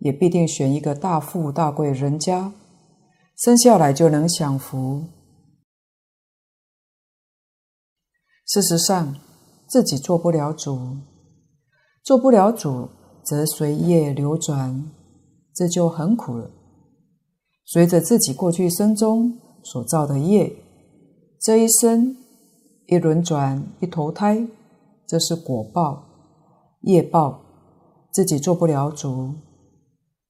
[0.00, 2.52] 也必定选一个大富大贵人家，
[3.36, 5.04] 生下来就能享福。
[8.46, 9.16] 事实上，
[9.68, 10.98] 自己做不了主，
[12.02, 12.88] 做不了主，
[13.24, 14.90] 则随业流转，
[15.54, 16.50] 这就很苦了。
[17.64, 19.38] 随着自己过去生中。
[19.66, 20.54] 所造的业，
[21.40, 22.14] 这一生
[22.86, 24.46] 一轮转一投胎，
[25.06, 26.04] 这是果报
[26.82, 27.40] 业报，
[28.12, 29.32] 自己做不了主，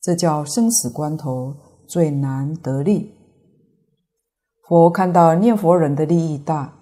[0.00, 1.52] 这叫生死关头
[1.88, 3.10] 最难得利。
[4.68, 6.72] 佛看到念佛人的利益大，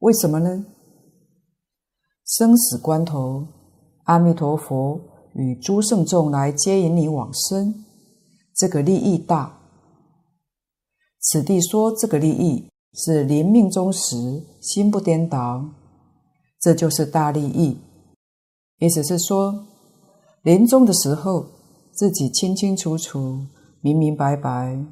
[0.00, 0.64] 为什么呢？
[2.26, 3.46] 生死关头，
[4.04, 5.00] 阿弥陀佛
[5.34, 7.84] 与诸圣众来接引你往生，
[8.56, 9.58] 这个利益大。
[11.18, 15.64] 此地说这个利益是临命终时心不颠倒，
[16.58, 17.76] 这就是大利益。
[18.78, 19.66] 意思是说，
[20.42, 21.44] 临终的时候
[21.92, 23.44] 自己清清楚楚、
[23.82, 24.82] 明明白白。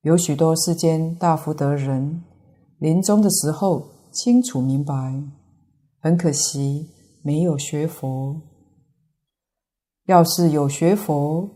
[0.00, 2.24] 有许多世间大福德人，
[2.80, 5.22] 临终的时候清楚明白，
[6.00, 6.88] 很可惜
[7.22, 8.42] 没有学佛。
[10.06, 11.48] 要是有学佛，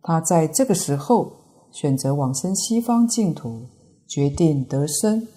[0.00, 1.36] 他在这个时候。
[1.72, 3.68] 选择往生西方净土，
[4.04, 5.28] 决定得生。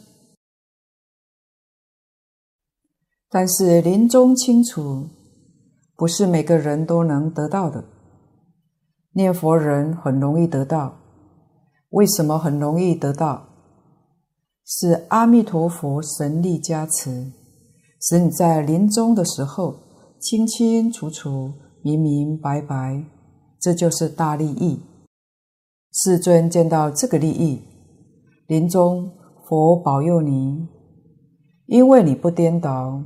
[3.30, 5.10] 但是临终清楚，
[5.96, 7.86] 不是每个人都能得到的。
[9.12, 10.98] 念佛人很容易得到，
[11.90, 13.53] 为什么很容易得到？
[14.66, 17.32] 是阿弥陀佛神力加持，
[18.02, 19.76] 使你在临终的时候
[20.20, 21.54] 清清楚楚、
[21.84, 23.04] 明明白白，
[23.60, 24.80] 这就是大利益。
[25.92, 27.62] 世尊见到这个利益，
[28.48, 29.12] 临终
[29.48, 30.68] 佛保佑你，
[31.68, 33.04] 因为你不颠倒，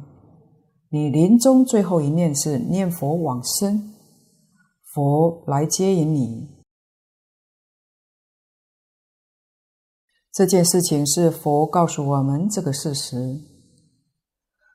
[0.90, 3.94] 你临终最后一念是念佛往生，
[4.94, 6.57] 佛来接引你。
[10.38, 13.40] 这件事情是佛告诉我们这个事实，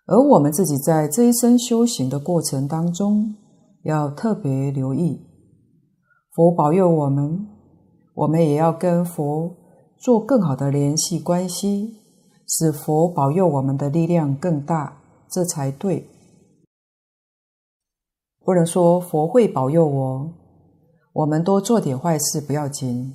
[0.07, 3.37] 而我们自己在这一生修行的过程当中，
[3.85, 5.21] 要特别留意，
[6.33, 7.47] 佛保佑我们。
[8.13, 9.55] 我们也要跟佛
[9.97, 11.95] 做更好的联系关系，
[12.49, 15.01] 使佛保佑我们的力量更大，
[15.31, 16.09] 这才对。
[18.45, 20.33] 不能说佛会保佑我，
[21.13, 23.15] 我们多做点坏事不要紧，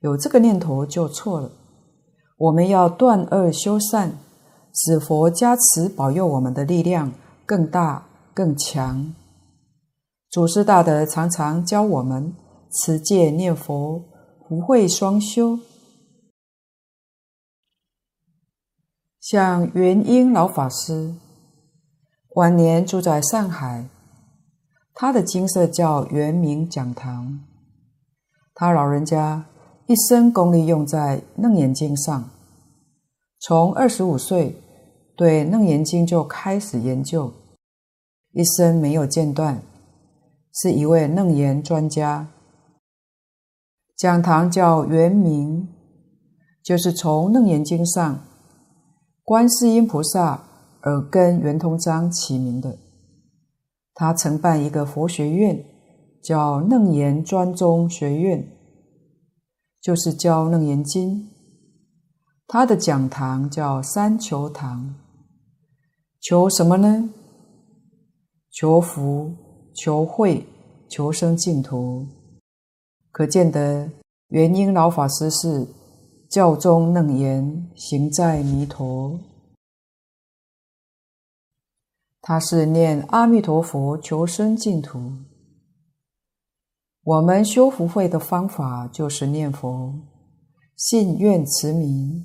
[0.00, 1.52] 有这个念头就错了。
[2.38, 4.12] 我们要断恶修善，
[4.72, 7.12] 使佛加持保佑我们的力量
[7.44, 9.12] 更大更强。
[10.30, 12.34] 祖师大德常常教我们
[12.70, 14.04] 持戒念佛，
[14.46, 15.58] 福慧双修。
[19.20, 21.14] 像圆英老法师，
[22.36, 23.88] 晚年住在上海，
[24.94, 27.40] 他的金色叫圆明讲堂。
[28.54, 29.46] 他老人家
[29.88, 32.28] 一生功力用在《楞严经》上，
[33.40, 34.54] 从二十五岁
[35.16, 37.32] 对《楞严经》就开始研究，
[38.32, 39.62] 一生没有间断。
[40.52, 42.26] 是一位楞严专家，
[43.96, 45.66] 讲堂叫圆明，
[46.62, 48.20] 就是从《楞严经》上
[49.24, 50.44] 观世音菩萨
[50.82, 52.76] 耳根圆通章起名的。
[53.94, 55.64] 他承办一个佛学院，
[56.22, 58.46] 叫楞严专宗学院，
[59.80, 61.22] 就是教《楞严经》。
[62.46, 64.94] 他的讲堂叫三求堂，
[66.20, 67.10] 求什么呢？
[68.50, 69.34] 求福。
[69.80, 70.44] 求慧，
[70.90, 72.04] 求生净土，
[73.12, 73.88] 可见得
[74.30, 75.68] 元英老法师是
[76.28, 79.20] 教中楞严，行在弥陀。
[82.20, 85.12] 他是念阿弥陀佛求生净土。
[87.08, 89.94] 我们修福慧的方法就是念佛，
[90.76, 92.22] 信愿持名，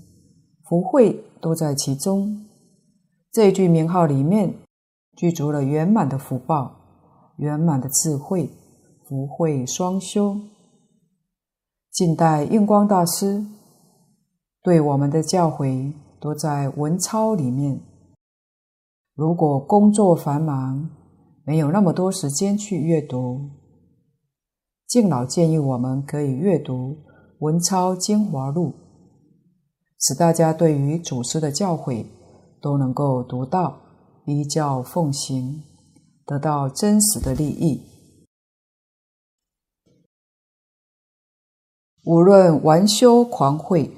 [0.65, 2.45] 福慧都在其中。
[3.31, 4.53] 这句名号里面
[5.15, 6.81] 具足了圆满的福报。
[7.37, 8.49] 圆满的智慧，
[9.07, 10.37] 福慧双修。
[11.89, 13.41] 近代印光大师
[14.61, 17.79] 对我们的教诲都在文钞里面。
[19.15, 20.89] 如果工作繁忙，
[21.45, 23.49] 没有那么多时间去阅读，
[24.87, 26.73] 敬老建议我们可以阅读
[27.39, 28.69] 《文钞精华录》，
[29.99, 32.05] 使大家对于祖师的教诲
[32.61, 33.79] 都能够读到，
[34.25, 35.63] 依教奉行。
[36.25, 37.81] 得到真实的利益。
[42.05, 43.91] 无论顽修狂慧、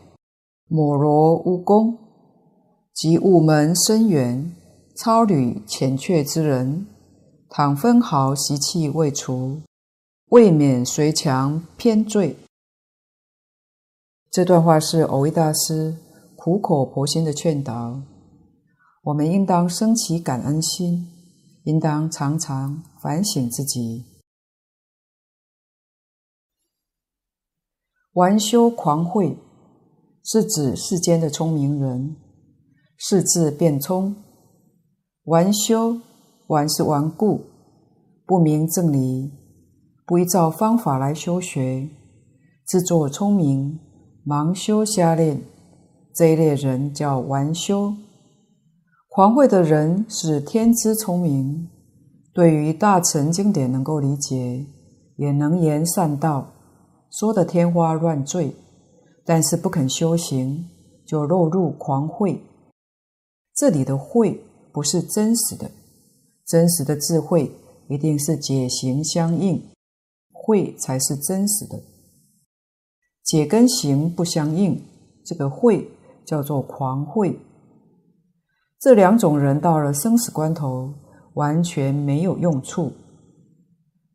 [0.68, 2.00] 抹罗无功
[2.92, 4.52] 及悟门深远、
[4.98, 6.88] 超履浅怯之人，
[7.48, 9.62] 倘分毫习气未除，
[10.36, 12.36] 未免随强偏坠。
[14.30, 15.96] 这段话是蕅益大师
[16.36, 18.02] 苦口婆心的劝导，
[19.04, 21.08] 我们应当升起感恩心。
[21.64, 24.06] 应当常常反省自己。
[28.12, 29.38] 顽修狂慧
[30.22, 32.18] 是指世间的聪明人，
[32.98, 34.14] 识字变聪；
[35.24, 36.02] 顽修，
[36.48, 37.42] 顽是顽固，
[38.28, 39.32] 不明正理，
[40.08, 41.90] 不依照方法来修学，
[42.64, 43.80] 自作聪明，
[44.24, 45.42] 盲修瞎练，
[46.14, 47.92] 这一类人叫顽修。
[49.10, 51.68] 狂慧的人是天资聪明，
[52.36, 54.64] 对于大乘经典能够理解，
[55.18, 56.52] 也能言善道，
[57.10, 58.56] 说得天花乱坠，
[59.26, 60.68] 但是不肯修行，
[61.08, 62.40] 就落入狂慧。
[63.56, 64.40] 这里的慧
[64.72, 65.72] 不是真实的，
[66.46, 67.52] 真实的智慧
[67.90, 69.64] 一定是解行相应，
[70.46, 71.82] 慧才是真实的。
[73.24, 74.80] 解跟行不相应，
[75.26, 75.90] 这个慧
[76.24, 77.40] 叫做狂慧。
[78.80, 80.94] 这两种人到了生死关头，
[81.34, 82.92] 完全没有用处。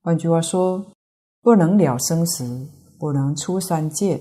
[0.00, 0.86] 换句话说，
[1.42, 4.20] 不能了生死，不能出三界。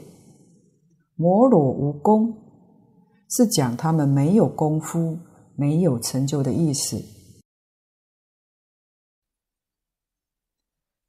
[1.15, 2.33] 摩罗无功，
[3.29, 5.19] 是讲他们没有功夫、
[5.55, 6.99] 没有成就的意思。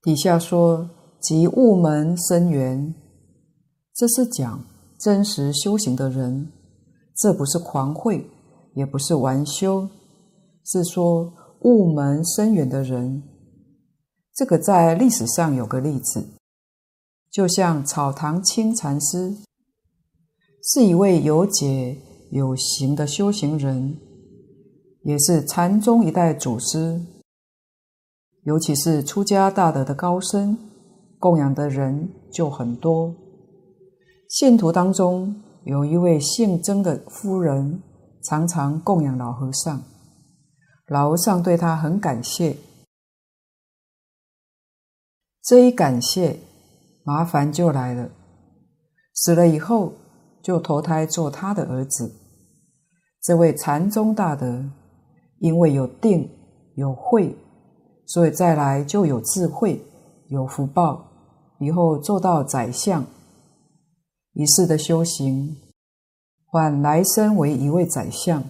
[0.02, 0.88] 底下说
[1.20, 2.94] 即悟门深远，
[3.94, 4.64] 这是讲
[4.98, 6.50] 真实修行的人，
[7.16, 8.30] 这不是狂慧。
[8.76, 9.88] 也不是玩修，
[10.64, 11.32] 是说
[11.62, 13.20] 悟门深远的人。
[14.32, 16.24] 这个在历史上有个例子，
[17.32, 19.34] 就像草堂清禅师，
[20.62, 21.98] 是一位有解
[22.30, 23.98] 有行的修行人，
[25.02, 27.00] 也是禅宗一代祖师。
[28.44, 30.56] 尤其是出家大德的高僧，
[31.18, 33.14] 供养的人就很多。
[34.28, 37.82] 信徒当中有一位姓曾的夫人。
[38.22, 39.82] 常常供养老和尚，
[40.88, 42.54] 老和尚对他很感谢。
[45.42, 46.38] 这一感谢，
[47.02, 48.10] 麻烦就来了。
[49.14, 49.94] 死了以后，
[50.42, 52.14] 就投胎做他的儿子。
[53.22, 54.62] 这位禅宗大德，
[55.38, 56.28] 因为有定
[56.74, 57.34] 有慧，
[58.10, 59.80] 所以再来就有智慧、
[60.26, 61.04] 有福报，
[61.60, 63.06] 以后做到宰相。
[64.32, 65.56] 一世的修行。
[66.44, 68.42] 换来生为一位宰相，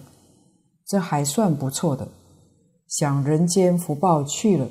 [0.87, 2.07] 这还算不错的。
[2.87, 4.67] 享人间福报去了，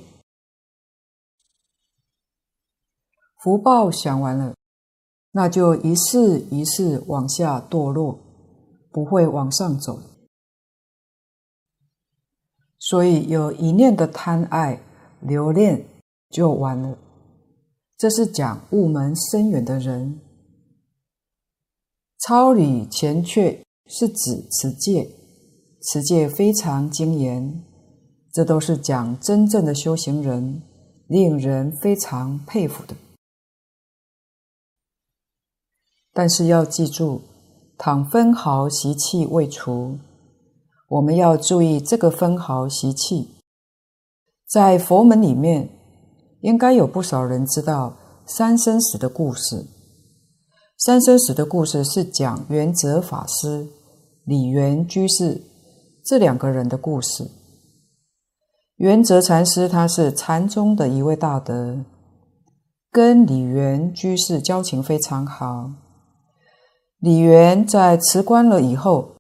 [3.41, 4.57] 福报享完了，
[5.31, 8.19] 那就一世一世往下堕落，
[8.91, 10.01] 不会往上走。
[12.81, 14.81] 所以有一念的贪爱
[15.21, 15.87] 留恋
[16.31, 16.99] 就完了。
[17.97, 20.19] 这是讲悟门深远的人。
[22.19, 25.09] 超理前阙是指持戒，
[25.83, 27.63] 持戒非常精严。
[28.33, 30.63] 这都是讲真正的修行人，
[31.07, 32.95] 令人非常佩服的。
[36.13, 37.23] 但是要记住，
[37.77, 39.99] 倘分毫习气未除，
[40.91, 43.37] 我们要注意这个分毫习气。
[44.49, 45.71] 在佛门里面，
[46.41, 49.67] 应该有不少人知道三生石的故事。
[50.77, 53.69] 三生石的故事是讲圆泽法师、
[54.25, 55.43] 理圆居士
[56.05, 57.31] 这两个人的故事。
[58.77, 61.85] 圆泽禅师他是禅宗的一位大德，
[62.91, 65.71] 跟理圆居士交情非常好。
[66.99, 69.13] 理圆在辞官了以后，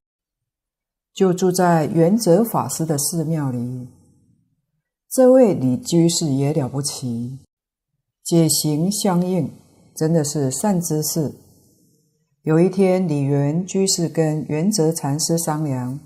[1.21, 3.89] 就住在圆泽法师的寺庙里。
[5.11, 7.41] 这位李居士也了不起，
[8.25, 9.51] 解行相应，
[9.95, 11.35] 真的是善知识。
[12.45, 16.01] 有一天，李元居士跟圆泽禅师商量，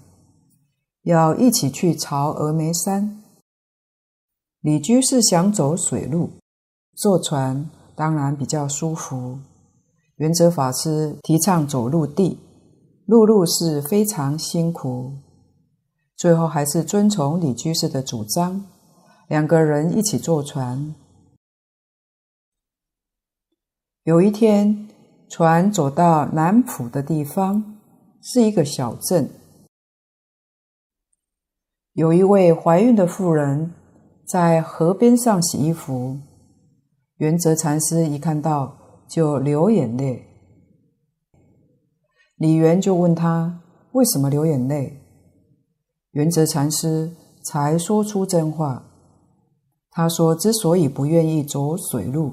[1.05, 3.23] 要一起去朝峨眉山。
[4.63, 6.31] 李居士想走水路，
[6.97, 9.39] 坐船当然比较舒服。
[10.17, 12.37] 圆泽法师提倡走陆地，
[13.07, 15.13] 陆路是非常辛苦。
[16.17, 18.65] 最后还是遵从李居士的主张，
[19.29, 20.95] 两个人一起坐船。
[24.05, 24.89] 有一天，
[25.29, 27.79] 船走到南浦的地方，
[28.23, 29.29] 是一个小镇，
[31.93, 33.73] 有一位怀孕的妇人。
[34.27, 36.17] 在河边上洗衣服，
[37.19, 38.75] 圆泽禅师一看到
[39.07, 40.34] 就流眼泪。
[42.37, 43.61] 理圆就问他
[43.93, 45.01] 为什么流眼泪，
[46.11, 47.13] 圆泽禅师
[47.45, 48.85] 才说出真话。
[49.91, 52.33] 他说之所以不愿意走水路，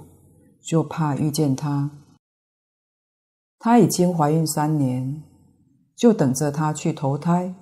[0.63, 1.91] 就怕遇见他。
[3.59, 5.21] 他已经怀孕三年，
[5.95, 7.53] 就等着他去投胎。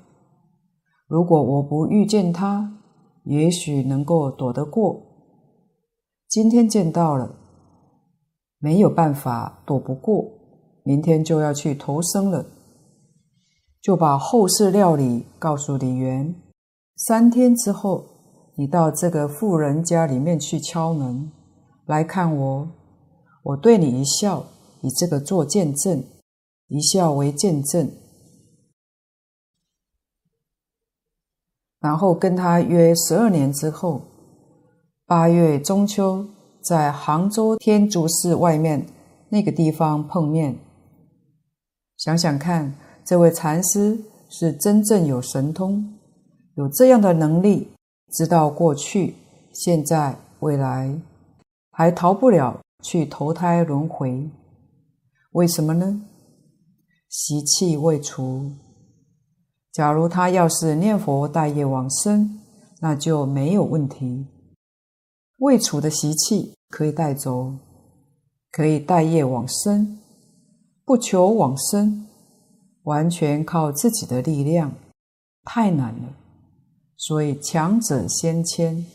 [1.08, 2.78] 如果我不遇见他，
[3.26, 5.04] 也许能够躲得过，
[6.30, 7.36] 今天见到了，
[8.60, 10.39] 没有办法躲不过，
[10.90, 12.48] 明天就要去投生了，
[13.80, 16.34] 就把后事料理告诉李元。
[16.96, 18.06] 三天之后，
[18.56, 21.32] 你到这个富人家里面去敲门，
[21.86, 22.68] 来看我，
[23.44, 24.44] 我对你一笑，
[24.82, 26.04] 以这个做见证，
[26.70, 27.92] 一笑为见证。
[31.80, 34.02] 然后跟他约十二年之后，
[35.06, 36.26] 八月中秋，
[36.64, 38.88] 在杭州天竺寺外面
[39.30, 40.58] 那个地方碰面。
[42.00, 42.74] 想想看，
[43.04, 45.98] 这位禅师是真正有神通，
[46.56, 47.68] 有这样的能力，
[48.14, 49.16] 知道过去、
[49.54, 50.98] 现在、未来，
[51.72, 54.30] 还逃不了去投胎轮回。
[55.34, 56.02] 为什么呢？
[57.10, 58.50] 习气未除。
[59.74, 62.40] 假如他要是念佛带业往生，
[62.80, 64.26] 那就没有问题。
[65.40, 67.54] 未除的习气可以带走，
[68.52, 70.00] 可以带业往生，
[70.90, 72.08] 不求往生，
[72.82, 74.74] 完全靠自己的力量，
[75.44, 76.16] 太难了。
[76.98, 78.88] 所以强者先迁。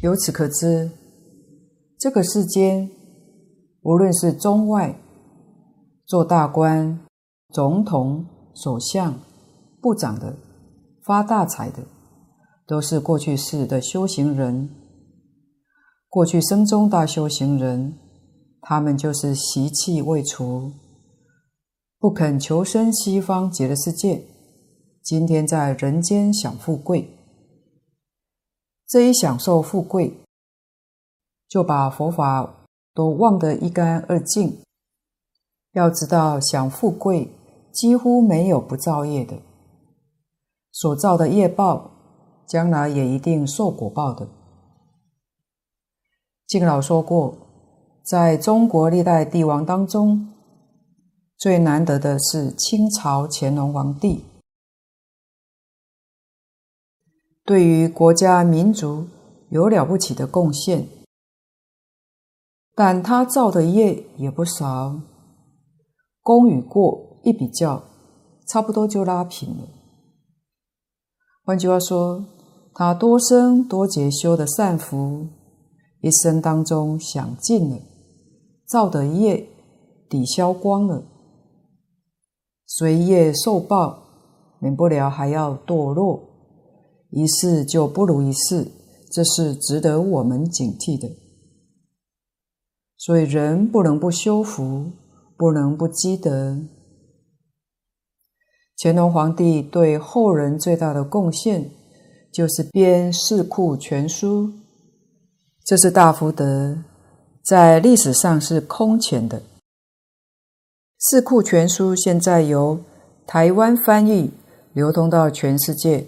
[0.00, 0.90] 由此可知，
[1.98, 2.90] 这个世间
[3.82, 4.98] 无论是中外。
[6.06, 6.98] 做大官、
[7.50, 8.24] 总统、
[8.54, 9.20] 首相、
[9.82, 10.34] 部长的、
[11.02, 11.82] 发大财的，
[12.66, 14.70] 都是过去世的修行人。
[16.14, 17.98] 过去生中大修行人，
[18.60, 20.70] 他们就是习气未除，
[21.98, 24.22] 不肯求生西方极乐世界。
[25.02, 27.10] 今天在人间享富贵，
[28.86, 30.16] 这一享受富贵，
[31.48, 34.58] 就把佛法都忘得一干二净。
[35.72, 37.28] 要知道，享富贵
[37.72, 39.34] 几乎没有不造业的，
[40.70, 41.90] 所造的业报，
[42.46, 44.28] 将来也一定受果报的。
[46.54, 47.34] 敬老说过，
[48.04, 50.28] 在中国历代帝王当中，
[51.36, 54.22] 最难得的是清朝乾隆皇帝，
[57.44, 59.08] 对于国家民族
[59.50, 60.86] 有了不起的贡献，
[62.76, 64.94] 但他造的业也不少。
[66.22, 67.82] 功与过一比较，
[68.46, 69.64] 差不多就拉平了。
[71.44, 72.24] 换句话说，
[72.72, 75.26] 他多生多劫修的善福，
[76.04, 77.78] 一生当中享尽了，
[78.66, 79.48] 造的业
[80.06, 81.02] 抵消光了，
[82.66, 84.02] 随业受报，
[84.60, 86.22] 免不了还要堕落，
[87.08, 88.70] 一世就不如一世，
[89.10, 91.08] 这是值得我们警惕的。
[92.98, 94.92] 所以人不能不修福，
[95.38, 96.58] 不能不积德。
[98.76, 101.70] 乾隆皇帝对后人最大的贡献，
[102.30, 104.48] 就是编《四库全书》，
[105.64, 106.76] 这是大福德，
[107.42, 109.40] 在历史上是空前的。
[110.98, 112.78] 《四库全书》现在由
[113.26, 114.30] 台湾翻译，
[114.74, 116.06] 流通到全世界。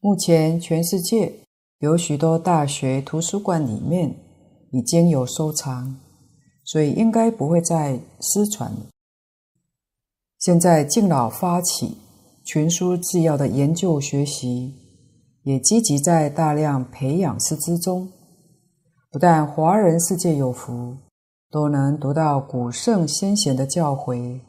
[0.00, 1.40] 目前全世界
[1.78, 4.14] 有许多大学图书馆里面
[4.72, 5.96] 已经有收藏，
[6.64, 8.88] 所以应该不会再失传了。
[10.38, 11.96] 现在敬老发起
[12.44, 14.74] 全书制药的研究学习。
[15.44, 18.12] 也积极在大量培养师资中，
[19.10, 20.94] 不但华人世界有福，
[21.50, 24.40] 都能读到古圣先贤的教诲，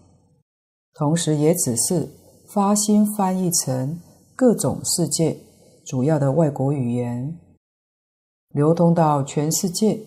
[0.94, 2.10] 同时也只是
[2.46, 3.98] 发心翻译成
[4.36, 5.38] 各种世界
[5.86, 7.40] 主要的外国语言，
[8.50, 9.98] 流通到全世界，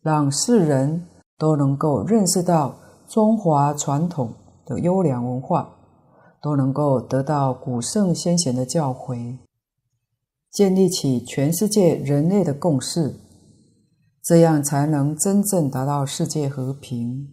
[0.00, 1.06] 让世人
[1.36, 4.32] 都能够认识到中华传统
[4.64, 5.68] 的优良文化，
[6.40, 9.36] 都能够得到古圣先贤的教诲。
[10.50, 13.14] 建立起全世界人类的共识，
[14.26, 17.28] 这样才能真正达到世界和平，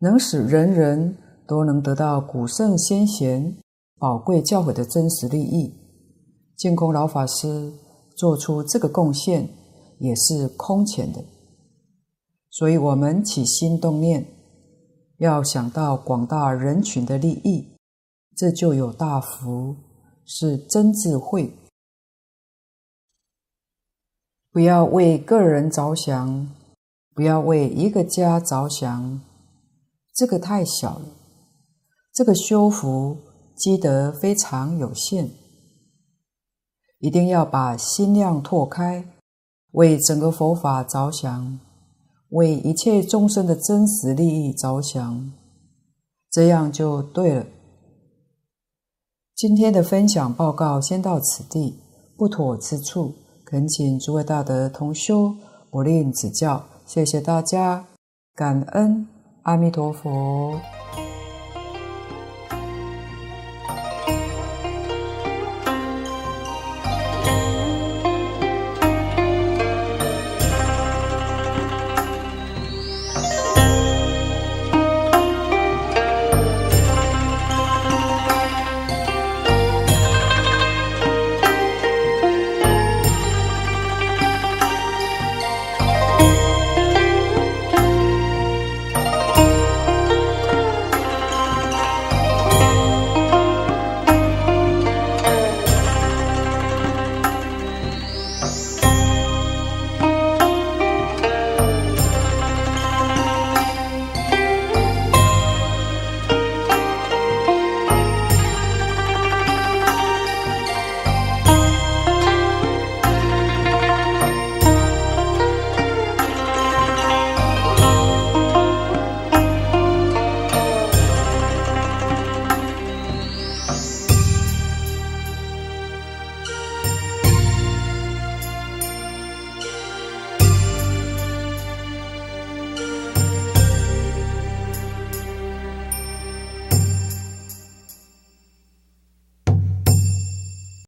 [0.00, 3.56] 能使人人都能得到古圣先贤
[3.96, 5.72] 宝贵教诲的真实利益。
[6.56, 7.72] 净空老法师
[8.16, 9.48] 做出这个贡献
[10.00, 11.24] 也是空前的，
[12.50, 14.26] 所以我们起心动念，
[15.18, 17.76] 要想到广大人群的利益，
[18.36, 19.76] 这就有大福，
[20.24, 21.56] 是真智慧。
[24.54, 26.48] 不要为个人着想，
[27.12, 29.20] 不要为一个家着想，
[30.14, 31.06] 这个太小了。
[32.12, 33.16] 这个修福
[33.56, 35.28] 积德非常有限，
[37.00, 39.04] 一定要把心量拓开，
[39.72, 41.58] 为整个佛法着想，
[42.28, 45.32] 为一切众生的真实利益着想，
[46.30, 47.44] 这样就对了。
[49.34, 51.80] 今天的分享报告先到此地，
[52.16, 53.16] 不妥之处。
[53.54, 55.32] 恳请诸位大德同修
[55.70, 57.84] 不吝指教，谢谢大家，
[58.34, 59.06] 感恩
[59.44, 60.58] 阿弥陀佛。